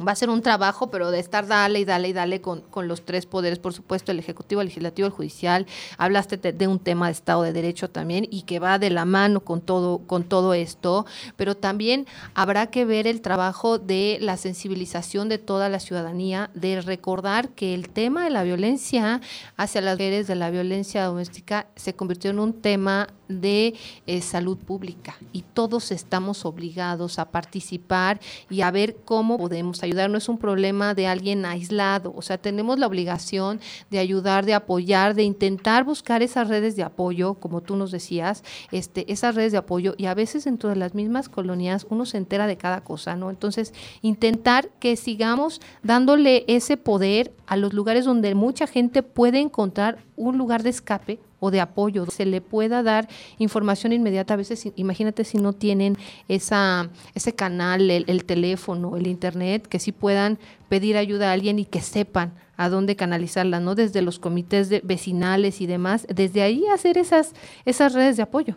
[0.00, 2.88] va a ser un trabajo, pero de estar dale y dale y dale con, con
[2.88, 5.66] los tres poderes, por supuesto, el Ejecutivo, el Legislativo, el Judicial.
[5.98, 9.40] Hablaste de, un tema de Estado de Derecho también y que va de la mano
[9.40, 15.28] con todo, con todo esto, pero también habrá que ver el trabajo de la sensibilización
[15.28, 19.20] de toda la ciudadanía, de recordar que el tema de la violencia
[19.56, 23.08] hacia las mujeres, de la violencia doméstica, se convirtió en un tema
[23.40, 23.74] de
[24.06, 30.10] eh, salud pública y todos estamos obligados a participar y a ver cómo podemos ayudar.
[30.10, 34.54] No es un problema de alguien aislado, o sea, tenemos la obligación de ayudar, de
[34.54, 39.52] apoyar, de intentar buscar esas redes de apoyo, como tú nos decías, este, esas redes
[39.52, 42.82] de apoyo y a veces dentro de las mismas colonias uno se entera de cada
[42.82, 43.30] cosa, ¿no?
[43.30, 49.98] Entonces, intentar que sigamos dándole ese poder a los lugares donde mucha gente puede encontrar
[50.16, 54.34] un lugar de escape o de apoyo, se le pueda dar información inmediata.
[54.34, 59.90] A veces, imagínate si no tienen esa, ese canal, el, teléfono, el internet, que sí
[59.90, 63.74] puedan pedir ayuda a alguien y que sepan a dónde canalizarla, ¿no?
[63.74, 67.32] Desde los comités vecinales y demás, desde ahí hacer esas,
[67.64, 68.56] esas redes de apoyo.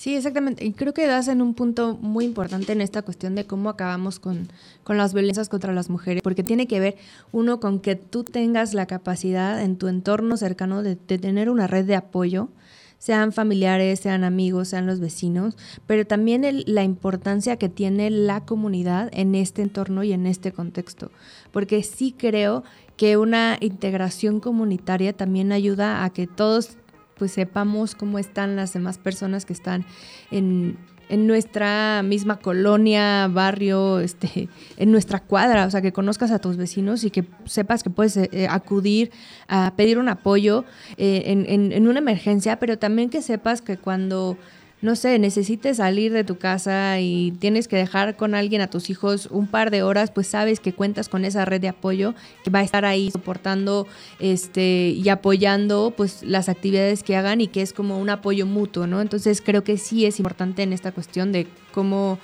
[0.00, 0.64] Sí, exactamente.
[0.64, 4.18] Y creo que das en un punto muy importante en esta cuestión de cómo acabamos
[4.18, 4.48] con,
[4.82, 6.96] con, las violencias contra las mujeres, porque tiene que ver,
[7.32, 11.84] uno, con que tú tengas la capacidad en tu entorno cercano de, tener una red
[11.84, 12.48] de apoyo,
[12.96, 19.10] sean familiares, sean amigos, sean los vecinos, pero también la importancia que tiene la comunidad
[19.12, 21.10] en este entorno y en este contexto,
[21.52, 22.64] porque sí creo
[22.96, 26.76] que una integración comunitaria también ayuda a que todos
[27.20, 29.84] pues sepamos cómo están las demás personas que están
[30.30, 30.78] en,
[31.10, 34.48] nuestra misma colonia, barrio, este,
[34.78, 38.16] en nuestra cuadra, o sea, que conozcas a tus vecinos y que sepas que puedes
[38.16, 39.10] eh, acudir
[39.48, 40.64] a pedir un apoyo
[40.96, 44.38] eh, en, en, una emergencia, pero también que sepas que cuando
[44.82, 48.88] no sé, necesites salir de tu casa y tienes que dejar con alguien a tus
[48.88, 52.14] hijos un par de horas, pues sabes que cuentas con esa red de apoyo
[52.44, 53.86] que va a estar ahí soportando
[54.20, 58.86] este y apoyando pues las actividades que hagan y que es como un apoyo mutuo,
[58.86, 59.02] ¿no?
[59.02, 62.18] Entonces creo que sí es importante en esta cuestión de cómo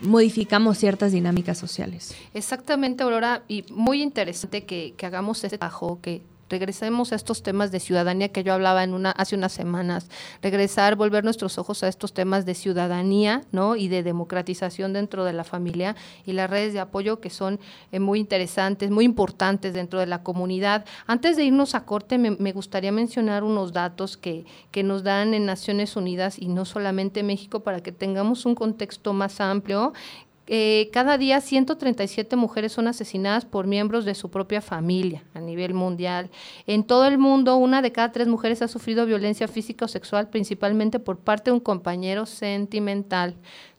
[0.00, 2.14] modificamos ciertas dinámicas sociales.
[2.32, 7.70] Exactamente, Aurora, y muy interesante que, que hagamos este trabajo, que regresemos a estos temas
[7.72, 10.08] de ciudadanía que yo hablaba en una, hace unas semanas,
[10.42, 13.76] regresar, volver nuestros ojos a estos temas de ciudadanía ¿no?
[13.76, 17.58] y de democratización dentro de la familia y las redes de apoyo que son
[17.92, 20.84] eh, muy interesantes, muy importantes dentro de la comunidad.
[21.06, 25.34] Antes de irnos a corte, me, me gustaría mencionar unos datos que, que nos dan
[25.34, 29.92] en Naciones Unidas y no solamente México para que tengamos un contexto más amplio
[30.48, 35.74] eh, cada día 137 mujeres son asesinadas por miembros de su propia familia a nivel
[35.74, 36.30] mundial.
[36.66, 40.28] En todo el mundo, una de cada tres mujeres ha sufrido violencia física o sexual,
[40.28, 43.36] principalmente por parte de un compañero sentimental.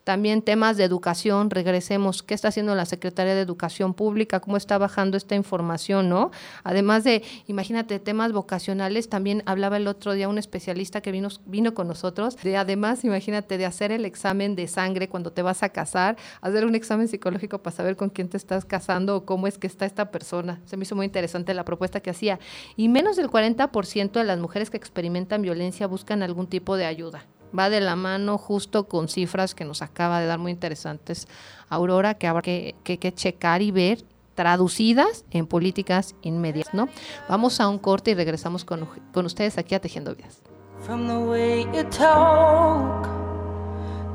[0.08, 4.40] También temas de educación, regresemos, ¿qué está haciendo la Secretaría de Educación Pública?
[4.40, 6.32] ¿Cómo está bajando esta información, no?
[6.64, 11.74] Además de, imagínate, temas vocacionales, también hablaba el otro día un especialista que vino, vino
[11.74, 15.68] con nosotros, de además, imagínate, de hacer el examen de sangre cuando te vas a
[15.74, 19.58] casar, hacer un examen psicológico para saber con quién te estás casando o cómo es
[19.58, 20.62] que está esta persona.
[20.68, 22.40] Se me hizo muy interesante la propuesta que hacía.
[22.78, 27.26] Y menos del 40% de las mujeres que experimentan violencia buscan algún tipo de ayuda
[27.58, 31.28] va de la mano justo con cifras que nos acaba de dar muy interesantes
[31.70, 34.04] Aurora, que habrá que, checar y ver
[34.36, 36.90] traducidas en políticas inmediatas, ¿no?
[37.28, 40.42] Vamos a un corte y regresamos con, con ustedes aquí a Tejiendo Vidas.
[40.82, 43.08] From the way you talk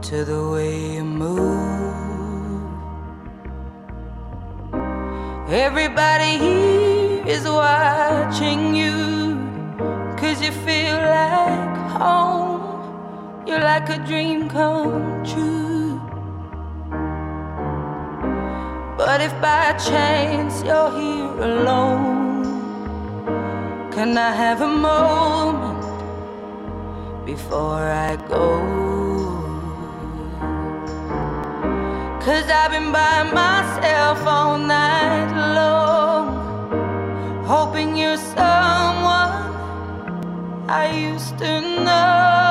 [0.02, 2.12] to the way you move.
[5.52, 9.36] Everybody here is watching you,
[10.16, 12.51] cause you feel like home.
[13.44, 16.00] You're like a dream come true.
[18.96, 22.44] But if by chance you're here alone,
[23.90, 25.82] can I have a moment
[27.26, 28.60] before I go?
[32.24, 39.52] Cause I've been by myself all night long, hoping you're someone
[40.68, 42.42] I used to know.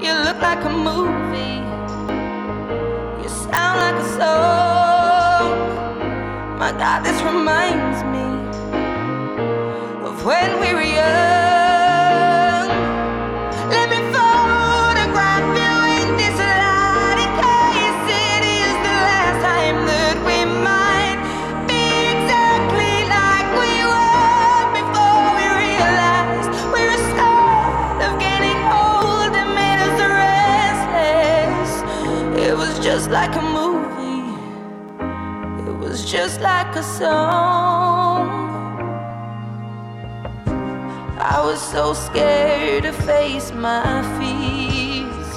[0.00, 1.60] You look like a movie,
[3.22, 5.50] you sound like a song.
[6.58, 8.24] My God, this reminds me
[10.06, 11.35] of when we were young.
[43.26, 45.28] Face my fears.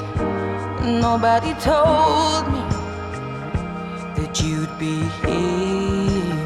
[1.06, 2.64] Nobody told me
[4.18, 6.40] that you'd be here.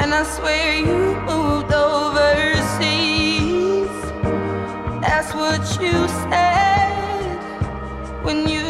[0.00, 2.82] And I swear you moved overseas.
[5.06, 5.96] That's what you
[6.28, 7.38] said
[8.26, 8.63] when you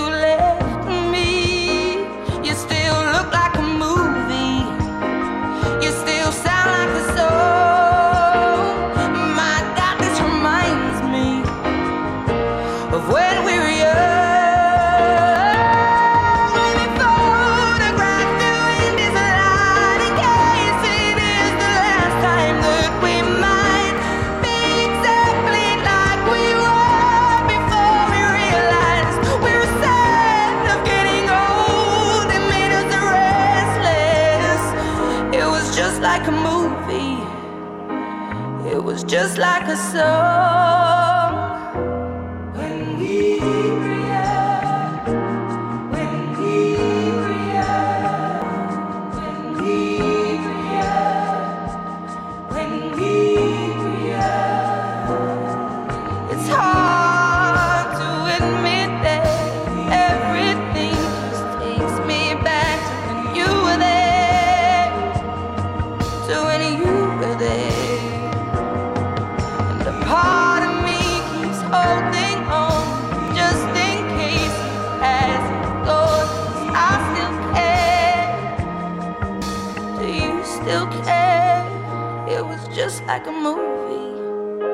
[83.25, 84.64] like a movie.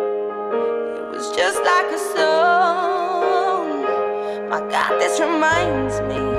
[0.98, 3.82] It was just like a song.
[4.48, 6.29] My God, this reminds me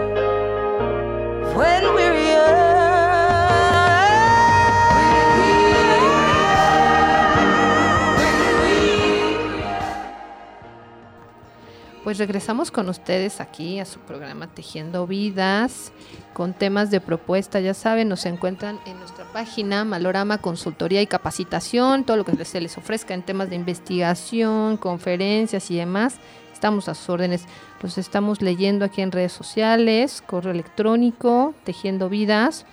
[12.11, 15.93] Pues regresamos con ustedes aquí a su programa Tejiendo Vidas
[16.33, 17.61] con temas de propuesta.
[17.61, 22.59] Ya saben, nos encuentran en nuestra página Malorama Consultoría y Capacitación, todo lo que se
[22.59, 26.17] les ofrezca en temas de investigación, conferencias y demás.
[26.51, 27.45] Estamos a sus órdenes.
[27.81, 32.65] Los estamos leyendo aquí en redes sociales, correo electrónico, Tejiendo Vidas.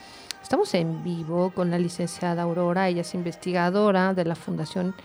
[0.42, 4.96] Estamos en vivo con la licenciada Aurora, ella es investigadora de la Fundación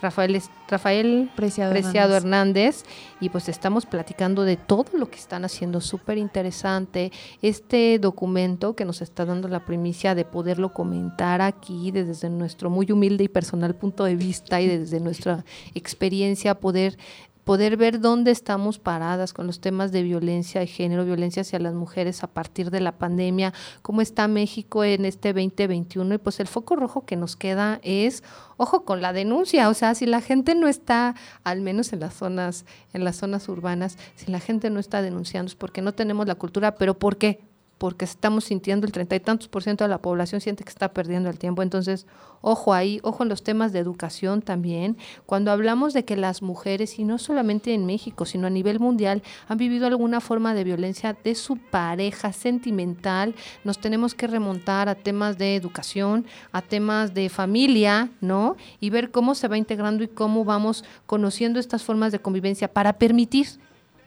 [0.00, 2.84] Rafael, Rafael Preciado Preciado Hernández.
[3.20, 7.12] y pues estamos platicando de todo lo que están haciendo, súper interesante.
[7.42, 12.90] Este documento que nos está dando la primicia de poderlo comentar aquí desde nuestro muy
[12.92, 15.44] humilde y personal punto de vista y desde nuestra
[15.74, 16.98] experiencia, poder
[17.46, 21.74] poder ver dónde estamos paradas con los temas de violencia de género, violencia hacia las
[21.74, 26.48] mujeres a partir de la pandemia, cómo está México en este 2021 y pues el
[26.48, 28.24] foco rojo que nos queda es
[28.56, 32.14] ojo con la denuncia, o sea, si la gente no está al menos en las
[32.14, 36.26] zonas en las zonas urbanas, si la gente no está denunciando es porque no tenemos
[36.26, 37.38] la cultura, pero ¿por qué?
[37.78, 40.92] Porque estamos sintiendo el treinta y tantos por ciento de la población siente que está
[40.92, 41.62] perdiendo el tiempo.
[41.62, 42.06] Entonces,
[42.40, 44.96] ojo ahí, ojo en los temas de educación también.
[45.26, 49.22] Cuando hablamos de que las mujeres, y no solamente en México, sino a nivel mundial,
[49.48, 54.94] han vivido alguna forma de violencia de su pareja sentimental, nos tenemos que remontar a
[54.94, 58.56] temas de educación, a temas de familia, ¿no?
[58.80, 62.94] Y ver cómo se va integrando y cómo vamos conociendo estas formas de convivencia para
[62.94, 63.46] permitir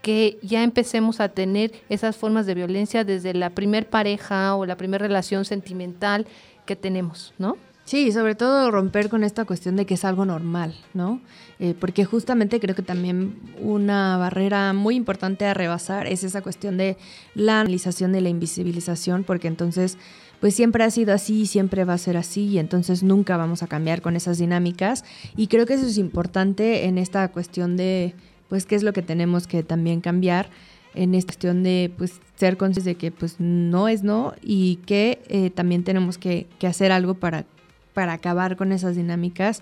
[0.01, 4.77] que ya empecemos a tener esas formas de violencia desde la primer pareja o la
[4.77, 6.25] primera relación sentimental
[6.65, 7.57] que tenemos, ¿no?
[7.89, 11.21] Sí, sobre todo romper con esta cuestión de que es algo normal, ¿no?
[11.57, 16.77] Eh, porque justamente creo que también una barrera muy importante a rebasar es esa cuestión
[16.77, 16.97] de
[17.33, 19.97] la analización de la invisibilización, porque entonces
[20.39, 23.67] pues siempre ha sido así, siempre va a ser así y entonces nunca vamos a
[23.67, 25.03] cambiar con esas dinámicas
[25.35, 28.13] y creo que eso es importante en esta cuestión de
[28.49, 30.49] pues qué es lo que tenemos que también cambiar
[30.95, 35.21] en esta cuestión de pues ser conscientes de que pues no es no y que
[35.29, 37.45] eh, también tenemos que, que hacer algo para,
[37.93, 39.61] para acabar con esas dinámicas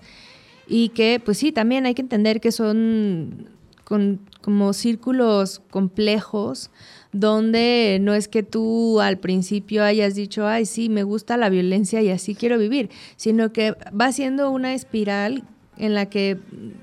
[0.66, 3.48] y que pues sí, también hay que entender que son
[3.84, 6.70] con, como círculos complejos
[7.12, 12.02] donde no es que tú al principio hayas dicho, ay, sí, me gusta la violencia
[12.02, 15.44] y así quiero vivir, sino que va siendo una espiral
[15.78, 16.38] en la que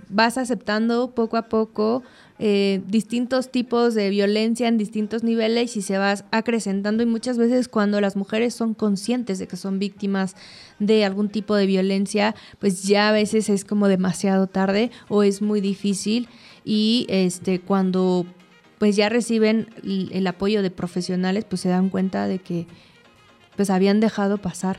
[0.09, 2.03] vas aceptando poco a poco
[2.37, 7.03] eh, distintos tipos de violencia en distintos niveles y se vas acrecentando.
[7.03, 10.35] Y muchas veces cuando las mujeres son conscientes de que son víctimas
[10.79, 15.41] de algún tipo de violencia, pues ya a veces es como demasiado tarde o es
[15.41, 16.27] muy difícil.
[16.63, 18.25] Y este cuando
[18.79, 22.67] pues ya reciben el apoyo de profesionales, pues se dan cuenta de que
[23.55, 24.77] pues habían dejado pasar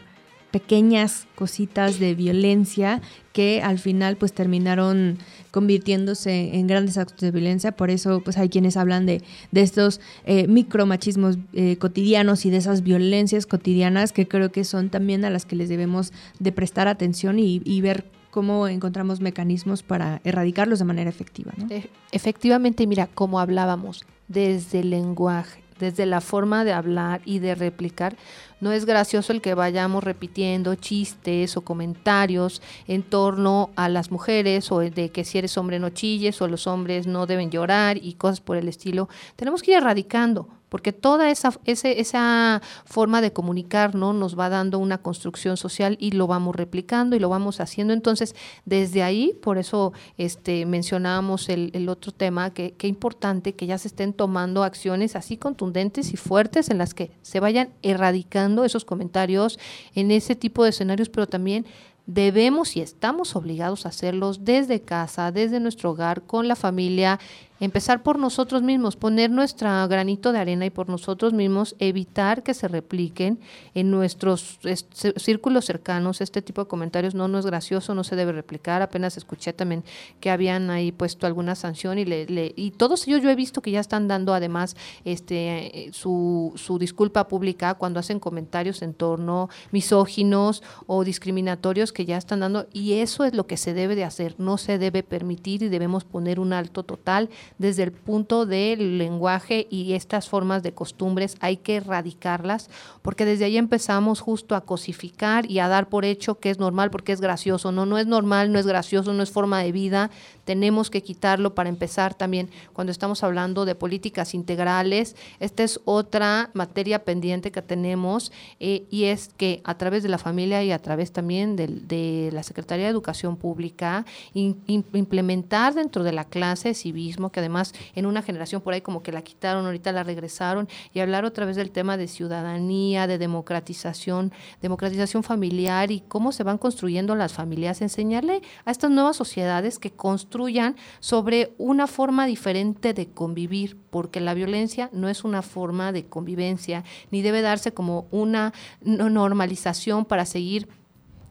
[0.57, 3.03] pequeñas cositas de violencia
[3.35, 5.19] que al final pues terminaron
[5.51, 7.73] convirtiéndose en grandes actos de violencia.
[7.73, 9.21] Por eso pues hay quienes hablan de,
[9.53, 14.89] de estos eh, micromachismos eh, cotidianos y de esas violencias cotidianas que creo que son
[14.89, 20.23] también a las que les debemos de prestar atención y, ver cómo encontramos mecanismos para
[20.25, 21.53] erradicarlos de manera efectiva.
[21.69, 27.55] E- Efectivamente, mira, como hablábamos, desde el lenguaje, desde la forma de hablar y de
[27.55, 28.17] replicar,
[28.61, 34.73] no es gracioso el que vayamos repitiendo chistes o comentarios en torno a las mujeres
[34.73, 38.15] o de que si eres hombre no chilles o los hombres no deben llorar y
[38.15, 39.09] cosas por el estilo.
[39.37, 44.13] Tenemos que ir erradicando porque toda esa, ese- esa forma de comunicar ¿no?
[44.13, 47.93] nos va dando una construcción social y lo vamos replicando y lo vamos haciendo.
[47.93, 53.79] Entonces, desde ahí, por eso este, mencionábamos el, otro tema, que, que importante que ya
[53.79, 58.85] se estén tomando acciones así contundentes y fuertes en las que se vayan erradicando esos
[58.85, 59.59] comentarios
[59.95, 61.65] en ese tipo de escenarios, pero también
[62.07, 67.19] debemos y estamos obligados a hacerlos desde casa, desde nuestro hogar, con la familia,
[67.61, 72.53] empezar por nosotros mismos, poner nuestro granito de arena y por nosotros mismos evitar que
[72.55, 73.39] se repliquen
[73.75, 77.15] en nuestros es- cí- círculos cercanos este tipo de comentarios.
[77.15, 78.83] No, no es gracioso, no se debe replicar.
[78.83, 79.85] Apenas escuché también
[80.21, 83.71] que habían ahí puesto alguna sanción y, le, y todos ellos yo he visto que
[83.71, 90.63] ya están dando además este, su, su disculpa pública cuando hacen comentarios en torno misóginos
[90.87, 94.35] o discriminatorios que ya están dando y eso es lo que se debe de hacer,
[94.39, 99.67] no se debe permitir y debemos poner un alto total desde el punto del lenguaje
[99.71, 102.71] y estas formas de costumbres hay que erradicarlas
[103.03, 106.91] porque desde ahí empezamos justo a cosificar y a dar por hecho que es normal
[106.91, 110.11] porque es gracioso, no, no es normal, no es gracioso, no es forma de vida,
[110.47, 116.51] tenemos que quitarlo para empezar también cuando estamos hablando de políticas integrales, esta es otra
[116.55, 120.79] materia pendiente que tenemos eh, y es que a través de la familia y a
[120.79, 127.41] través también de, la Secretaría de Educación Pública implementar dentro de la clase civismo, que
[127.41, 131.25] además en una generación por ahí como que la quitaron, ahorita la regresaron, y hablar
[131.25, 134.33] otra vez del tema de ciudadanía, de democratización,
[134.63, 139.91] democratización familiar y cómo se van construyendo las familias, enseñarle a estas nuevas sociedades que
[140.37, 146.05] construyan sobre una forma diferente de convivir, porque la violencia no es una forma de
[146.05, 150.69] convivencia, ni debe darse como una no- normalización para seguir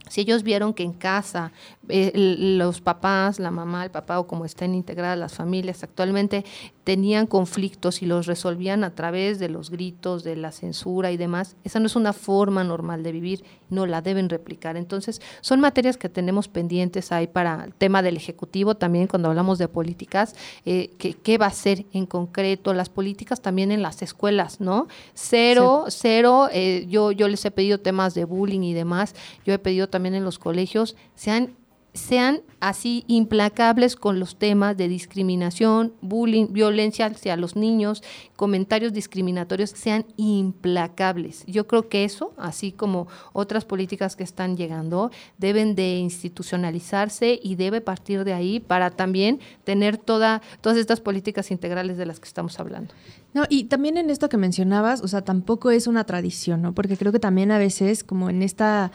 [0.09, 1.51] si ellos vieron que en casa
[1.89, 6.45] eh, los papás, la mamá, el papá o como estén integradas las familias actualmente
[6.83, 11.55] tenían conflictos y los resolvían a través de los gritos, de la censura y demás,
[11.63, 14.77] esa no es una forma normal de vivir, no la deben replicar.
[14.77, 19.57] Entonces, son materias que tenemos pendientes ahí para el tema del Ejecutivo también cuando hablamos
[19.57, 20.35] de políticas,
[20.65, 24.87] eh, que- qué va a ser en concreto, las políticas también en las escuelas, ¿no?
[25.15, 29.59] Cero, cero, eh, yo, yo les he pedido temas de bullying y demás, yo he
[29.59, 31.55] pedido también en los colegios, sean
[31.95, 38.03] sean así implacables con los temas de discriminación, bullying, violencia hacia los niños,
[38.35, 41.45] comentarios discriminatorios, sean implacables.
[41.47, 47.55] Yo creo que eso, así como otras políticas que están llegando, deben de institucionalizarse y
[47.55, 52.27] debe partir de ahí para también tener toda, todas estas políticas integrales de las que
[52.27, 52.93] estamos hablando.
[53.35, 56.73] No, y también en esto que mencionabas, o sea, tampoco es una tradición, ¿no?
[56.73, 58.93] Porque creo que también a veces, como en esta,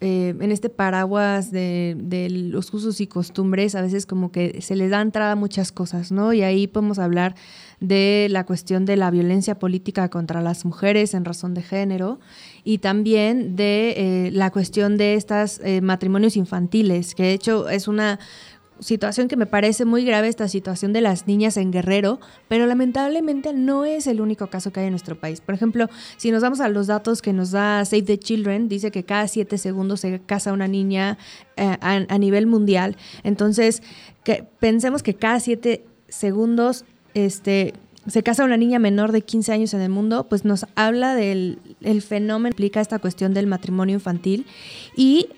[0.00, 4.76] eh, en este paraguas de, de los usos y costumbres, a veces como que se
[4.76, 6.32] les da entrada a muchas cosas, ¿no?
[6.32, 7.34] Y ahí podemos hablar
[7.80, 12.18] de la cuestión de la violencia política contra las mujeres en razón de género
[12.64, 18.18] y también de eh, la cuestión de estos matrimonios infantiles, que de hecho es una
[18.82, 23.52] situación que me parece muy grave, esta situación de las niñas en Guerrero, pero lamentablemente
[23.54, 25.40] no es el único caso que hay en nuestro país.
[25.40, 28.90] Por ejemplo, si nos vamos a los datos que nos da Save the Children, dice
[28.90, 31.18] que cada siete segundos se casa una niña
[31.56, 32.96] eh, a, nivel mundial.
[33.22, 33.82] Entonces,
[34.24, 37.74] que pensemos que cada siete segundos este,
[38.06, 41.58] se casa una niña menor de 15 años en el mundo, pues nos habla del
[41.82, 44.46] el fenómeno, implica esta cuestión del matrimonio infantil
[44.96, 45.28] y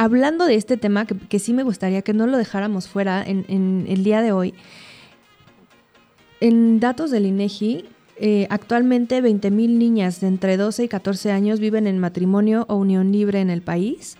[0.00, 4.02] hablando de este tema, que, sí me gustaría que no lo dejáramos fuera en, el
[4.02, 4.54] día de hoy,
[6.40, 7.84] en datos del INEGI,
[8.16, 13.12] eh, actualmente 20.000 niñas de entre 12 y 14 años viven en matrimonio o unión
[13.12, 14.16] libre en el país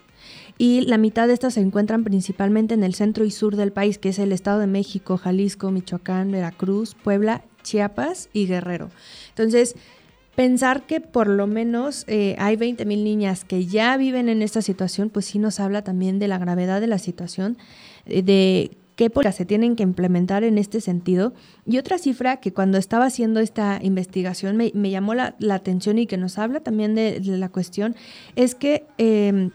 [0.59, 3.97] y la mitad de estas se encuentran principalmente en el centro y sur del país,
[3.97, 8.91] que es el Estado de México, Jalisco, Michoacán, Veracruz, Puebla, Chiapas y Guerrero.
[9.29, 9.75] Entonces,
[10.35, 14.61] pensar que por lo menos eh, hay 20 mil niñas que ya viven en esta
[14.61, 17.57] situación, pues sí nos habla también de la gravedad de la situación,
[18.05, 21.33] eh, de qué políticas se tienen que implementar en este sentido.
[21.65, 26.07] Y otra cifra que cuando estaba haciendo esta investigación me, me llamó la, atención y
[26.07, 27.95] que nos habla también de, la cuestión
[28.35, 28.85] es que...
[28.97, 29.49] Eh,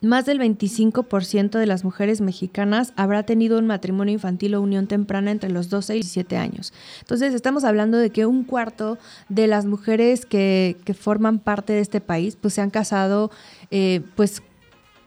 [0.00, 5.30] más del 25% de las mujeres mexicanas habrá tenido un matrimonio infantil o unión temprana
[5.30, 6.72] entre los 12 y 17 años.
[7.00, 11.80] Entonces estamos hablando de que un cuarto de las mujeres que, que forman parte de
[11.80, 13.30] este país pues se han casado
[13.70, 14.42] eh, pues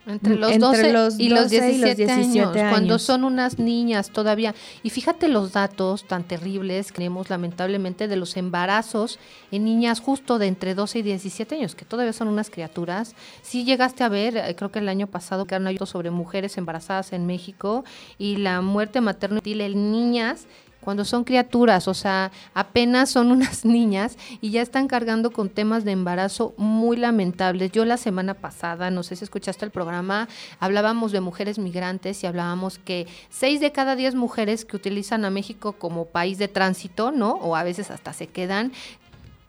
[0.06, 3.00] entre los 12 Entre los y, 12 los 17 y los 17 años, años, cuando
[3.00, 4.54] son unas niñas todavía.
[4.84, 9.20] Y fíjate los datos tan terribles que tenemos lamentablemente de los embarazos
[9.52, 13.16] en niñas justo de entre 12 y 17 años, que todavía son unas criaturas.
[13.42, 17.14] Si llegaste a ver, eh, creo que el año pasado que han sobre mujeres embarazadas
[17.14, 17.84] en México
[18.18, 20.48] y la muerte materno-infantil en niñas
[20.82, 25.86] cuando son criaturas, o sea, apenas son unas niñas y ya están cargando con temas
[25.86, 27.72] de embarazo muy lamentables.
[27.72, 30.28] Yo la semana pasada, no sé si escuchaste el programa,
[30.60, 35.30] hablábamos de mujeres migrantes y hablábamos que seis de cada diez mujeres que utilizan a
[35.30, 37.34] México como país de tránsito, ¿no?
[37.34, 38.72] O a veces hasta se quedan,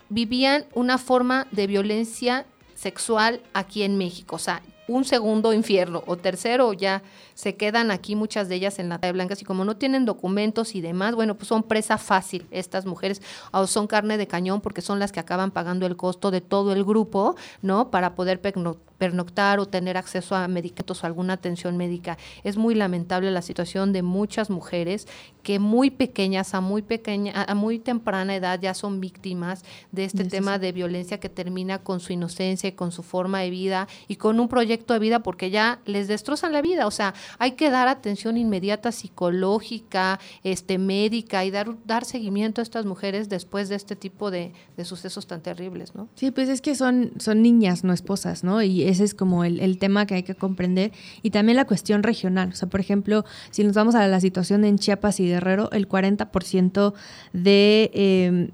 [0.08, 4.36] vivían una forma de violencia sexual aquí en México.
[4.36, 7.02] O sea, un segundo infierno o tercero ya
[7.34, 10.74] se quedan aquí muchas de ellas en la talla blanca y como no tienen documentos
[10.74, 13.22] y demás, bueno, pues son presa fácil estas mujeres
[13.52, 16.72] o son carne de cañón porque son las que acaban pagando el costo de todo
[16.72, 17.90] el grupo, ¿no?
[17.90, 20.72] Para poder pernoctar o tener acceso a medicamentos
[21.02, 22.16] o alguna atención médica.
[22.44, 25.06] Es muy lamentable la situación de muchas mujeres
[25.42, 30.24] que muy pequeñas, a muy pequeña, a muy temprana edad ya son víctimas de este
[30.24, 34.16] tema de violencia que termina con su inocencia y con su forma de vida y
[34.16, 36.86] con un proyecto de vida porque ya les destrozan la vida.
[36.86, 42.64] O sea, hay que dar atención inmediata psicológica, este, médica y dar, dar seguimiento a
[42.64, 46.08] estas mujeres después de este tipo de, de sucesos tan terribles, ¿no?
[46.14, 48.62] Sí, pues es que son, son niñas, no esposas, ¿no?
[48.62, 50.92] Y ese es como el, el tema que hay que comprender.
[51.22, 52.50] Y también la cuestión regional.
[52.50, 55.88] O sea, por ejemplo, si nos vamos a la situación en Chiapas y Guerrero, el
[55.88, 56.94] 40%
[57.32, 57.90] de...
[57.94, 58.50] Eh,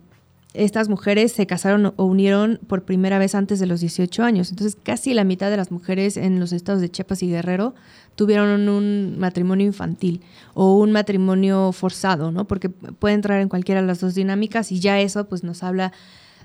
[0.55, 4.51] estas mujeres se casaron o unieron por primera vez antes de los 18 años.
[4.51, 7.75] Entonces, casi la mitad de las mujeres en los estados de Chiapas y Guerrero
[8.19, 12.49] tuvieron un matrimonio infantil o un matrimonio forzado, ¿no?
[12.49, 15.93] Porque puede entrar en cualquiera de las dos dinámicas y ya eso pues nos habla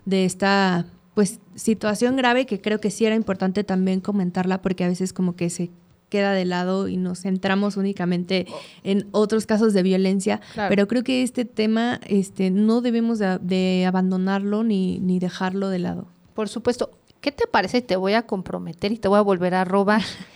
[0.06, 4.88] de esta pues situación grave que creo que sí era importante también comentarla porque a
[4.88, 5.72] veces como que se
[6.10, 8.46] queda de lado y nos centramos únicamente
[8.84, 10.70] en otros casos de violencia, claro.
[10.70, 15.80] pero creo que este tema este, no debemos de, de abandonarlo ni, ni dejarlo de
[15.80, 16.06] lado.
[16.36, 16.92] Por supuesto.
[17.20, 17.82] ¿Qué te parece?
[17.82, 20.04] Te voy a comprometer y te voy a volver a robar.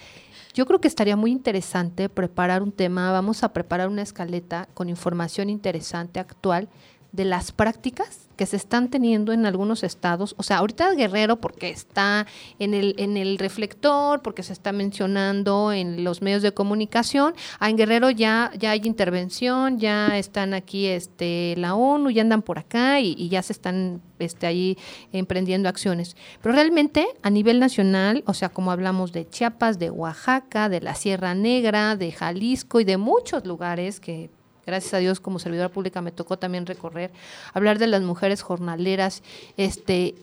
[0.58, 4.90] Yo creo que estaría muy interesante preparar un tema, vamos a preparar una escaleta con
[4.90, 6.68] información interesante actual
[7.12, 10.36] de las prácticas que se están teniendo en algunos estados.
[10.38, 12.26] O sea, ahorita Guerrero porque está
[12.60, 17.34] en el, en el reflector, porque se está mencionando en los medios de comunicación.
[17.60, 22.42] Ah, en Guerrero ya, ya hay intervención, ya están aquí este, la ONU, ya andan
[22.42, 24.78] por acá y, y ya se están este, ahí
[25.12, 26.16] emprendiendo acciones.
[26.42, 30.96] Pero realmente a nivel nacional, o sea, como hablamos de Chiapas, de Oaxaca, de la
[30.96, 34.30] Sierra Negra, de Jalisco y de muchos lugares que
[34.68, 37.12] gracias a Dios como servidora pública me tocó también recorrer,
[37.54, 39.24] hablar de las mujeres jornaleras,
[39.56, 40.14] este,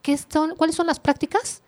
[0.00, 1.62] ¿qué son, ¿cuáles son las prácticas?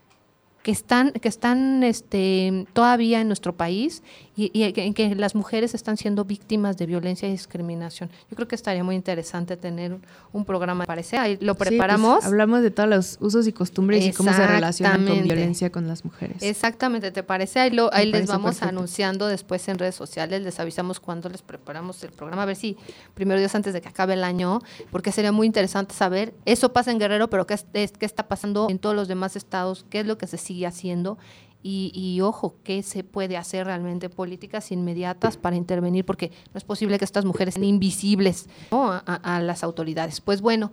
[0.62, 4.02] que están, que están este, todavía en nuestro país
[4.40, 8.10] y, y en que las mujeres están siendo víctimas de violencia y discriminación.
[8.30, 11.18] Yo creo que estaría muy interesante tener un, un programa, parece.
[11.18, 12.24] Ahí lo Sí, pues, preparamos.
[12.24, 16.04] hablamos de todos los usos y costumbres y cómo se relacionan con violencia con las
[16.04, 16.42] mujeres.
[16.42, 17.60] Exactamente, ¿te parece?
[17.60, 18.68] Ahí, lo, ahí Me les vamos perfecto.
[18.68, 22.76] anunciando después en redes sociales, les avisamos cuándo les preparamos el programa, a ver si
[23.14, 24.60] primero Dios antes de que acabe el año,
[24.90, 28.28] porque sería muy interesante saber, eso pasa en Guerrero, pero qué, es- es- qué está
[28.28, 31.18] pasando en todos los demás estados, qué es lo que se sigue haciendo.
[31.62, 34.08] Y, y ojo, ¿qué se puede hacer realmente?
[34.08, 39.02] Políticas inmediatas para intervenir, porque no es posible que estas mujeres sean invisibles ¿no?
[39.04, 40.20] a, las autoridades.
[40.20, 40.72] Pues bueno,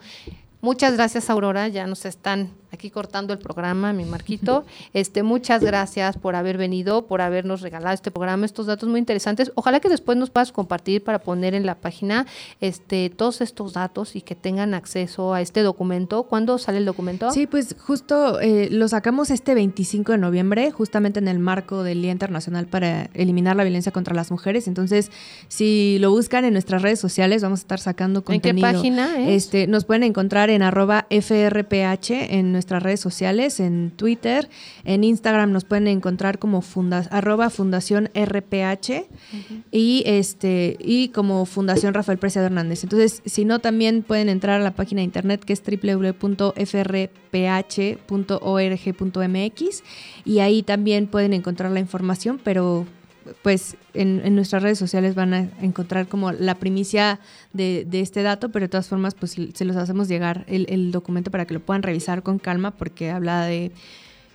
[0.62, 4.66] muchas gracias Aurora, ya nos están aquí cortando el programa, mi Marquito.
[4.94, 9.52] Este, muchas gracias por haber venido, por habernos regalado este programa, estos datos muy interesantes.
[9.54, 12.26] Ojalá que después nos puedas compartir para poner en la página
[12.62, 16.24] este, todos estos datos y que tengan acceso a este documento.
[16.24, 17.32] ¿Cuándo sale el documento?
[17.32, 22.02] Sí, pues justo eh, lo sacamos este 25 de noviembre, justamente en el marco del
[22.02, 24.68] Día Internacional para eliminar la violencia contra las mujeres.
[24.68, 25.12] Entonces,
[25.48, 28.68] si lo buscan en nuestras redes sociales, vamos a estar sacando ¿En qué contenido.
[28.74, 29.44] página es?
[29.44, 34.50] Este, nos pueden encontrar en arroba FRPH en nuestras redes sociales, en Twitter,
[34.84, 39.06] en Instagram nos pueden encontrar como funda, arroba Fundación RPH
[39.72, 42.84] y este y como Fundación Rafael Preciado Hernández.
[42.84, 46.24] Entonces, si no, también pueden entrar a la página de internet que es www.frph.org.mx
[50.26, 52.88] y ahí también pueden encontrar la información, pero
[53.44, 57.20] pues en, nuestras redes sociales van a encontrar como la primicia
[57.54, 60.92] de, de este dato, pero de todas formas pues se los hacemos llegar el, el
[60.92, 63.72] documento para que lo puedan revisar con calma porque habla de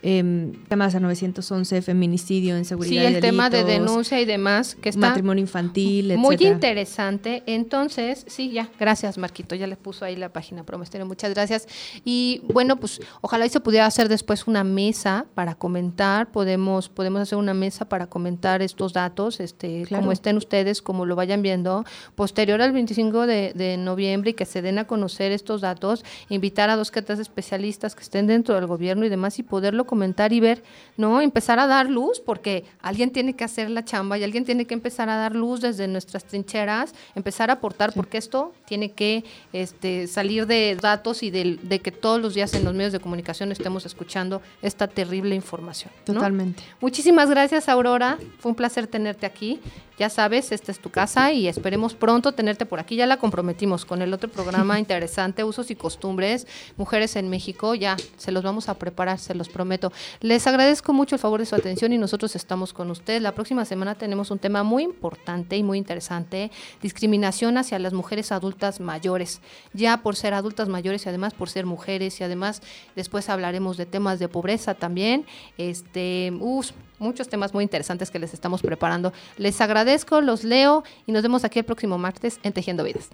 [0.02, 4.88] em, temas a 911, feminicidio, Sí, inseguridad el y tema de denuncia y demás, que
[4.88, 6.54] está matrimonio infantil, muy etcétera.
[6.54, 7.42] interesante.
[7.46, 11.66] Entonces, sí, ya, gracias Marquito, ya le puso ahí la página Promesterio, muchas gracias.
[12.04, 17.20] Y bueno, pues ojalá y se pudiera hacer después una mesa para comentar, podemos podemos
[17.22, 20.02] hacer una mesa para comentar estos datos, este Claro.
[20.02, 21.84] como estén ustedes, como lo vayan viendo,
[22.14, 26.70] posterior al 25 de, de noviembre y que se den a conocer estos datos, invitar
[26.70, 30.32] a dos que tres especialistas que estén dentro del gobierno y demás y poderlo comentar
[30.32, 30.62] y ver,
[30.96, 31.20] ¿no?
[31.20, 34.72] Empezar a dar luz, porque alguien tiene que hacer la chamba y alguien tiene que
[34.72, 39.22] empezar a dar luz desde nuestras trincheras, empezar a aportar, porque esto tiene que
[39.52, 43.00] este, salir de datos y del- de, que todos los días en los medios de
[43.00, 45.92] comunicación estemos escuchando esta terrible información.
[46.06, 46.14] ¿no?
[46.14, 46.62] Totalmente.
[46.80, 48.16] Muchísimas gracias, Aurora.
[48.38, 49.60] Fue un placer tenerte aquí.
[50.02, 52.96] Ya sabes, esta es tu casa y esperemos pronto tenerte por aquí.
[52.96, 57.76] Ya la comprometimos con el otro programa interesante, Usos y Costumbres, Mujeres en México.
[57.76, 59.92] Ya se los vamos a preparar, se los prometo.
[60.18, 63.22] Les agradezco mucho el favor de su atención y nosotros estamos con ustedes.
[63.22, 66.50] La próxima semana tenemos un tema muy importante y muy interesante,
[66.82, 69.40] discriminación hacia las mujeres adultas mayores.
[69.72, 72.60] Ya por ser adultas mayores y además por ser mujeres y además
[72.96, 75.26] después hablaremos de temas de pobreza también.
[75.58, 79.12] Este, us, muchos temas muy interesantes que les estamos preparando.
[79.36, 83.10] Les agradezco, los leo y nos vemos aquí el próximo martes en Tejiendo Vidas.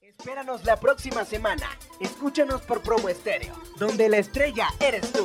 [0.00, 1.68] Espéranos la próxima semana.
[2.00, 5.24] Escúchanos por Promo Estéreo, donde la estrella eres tú.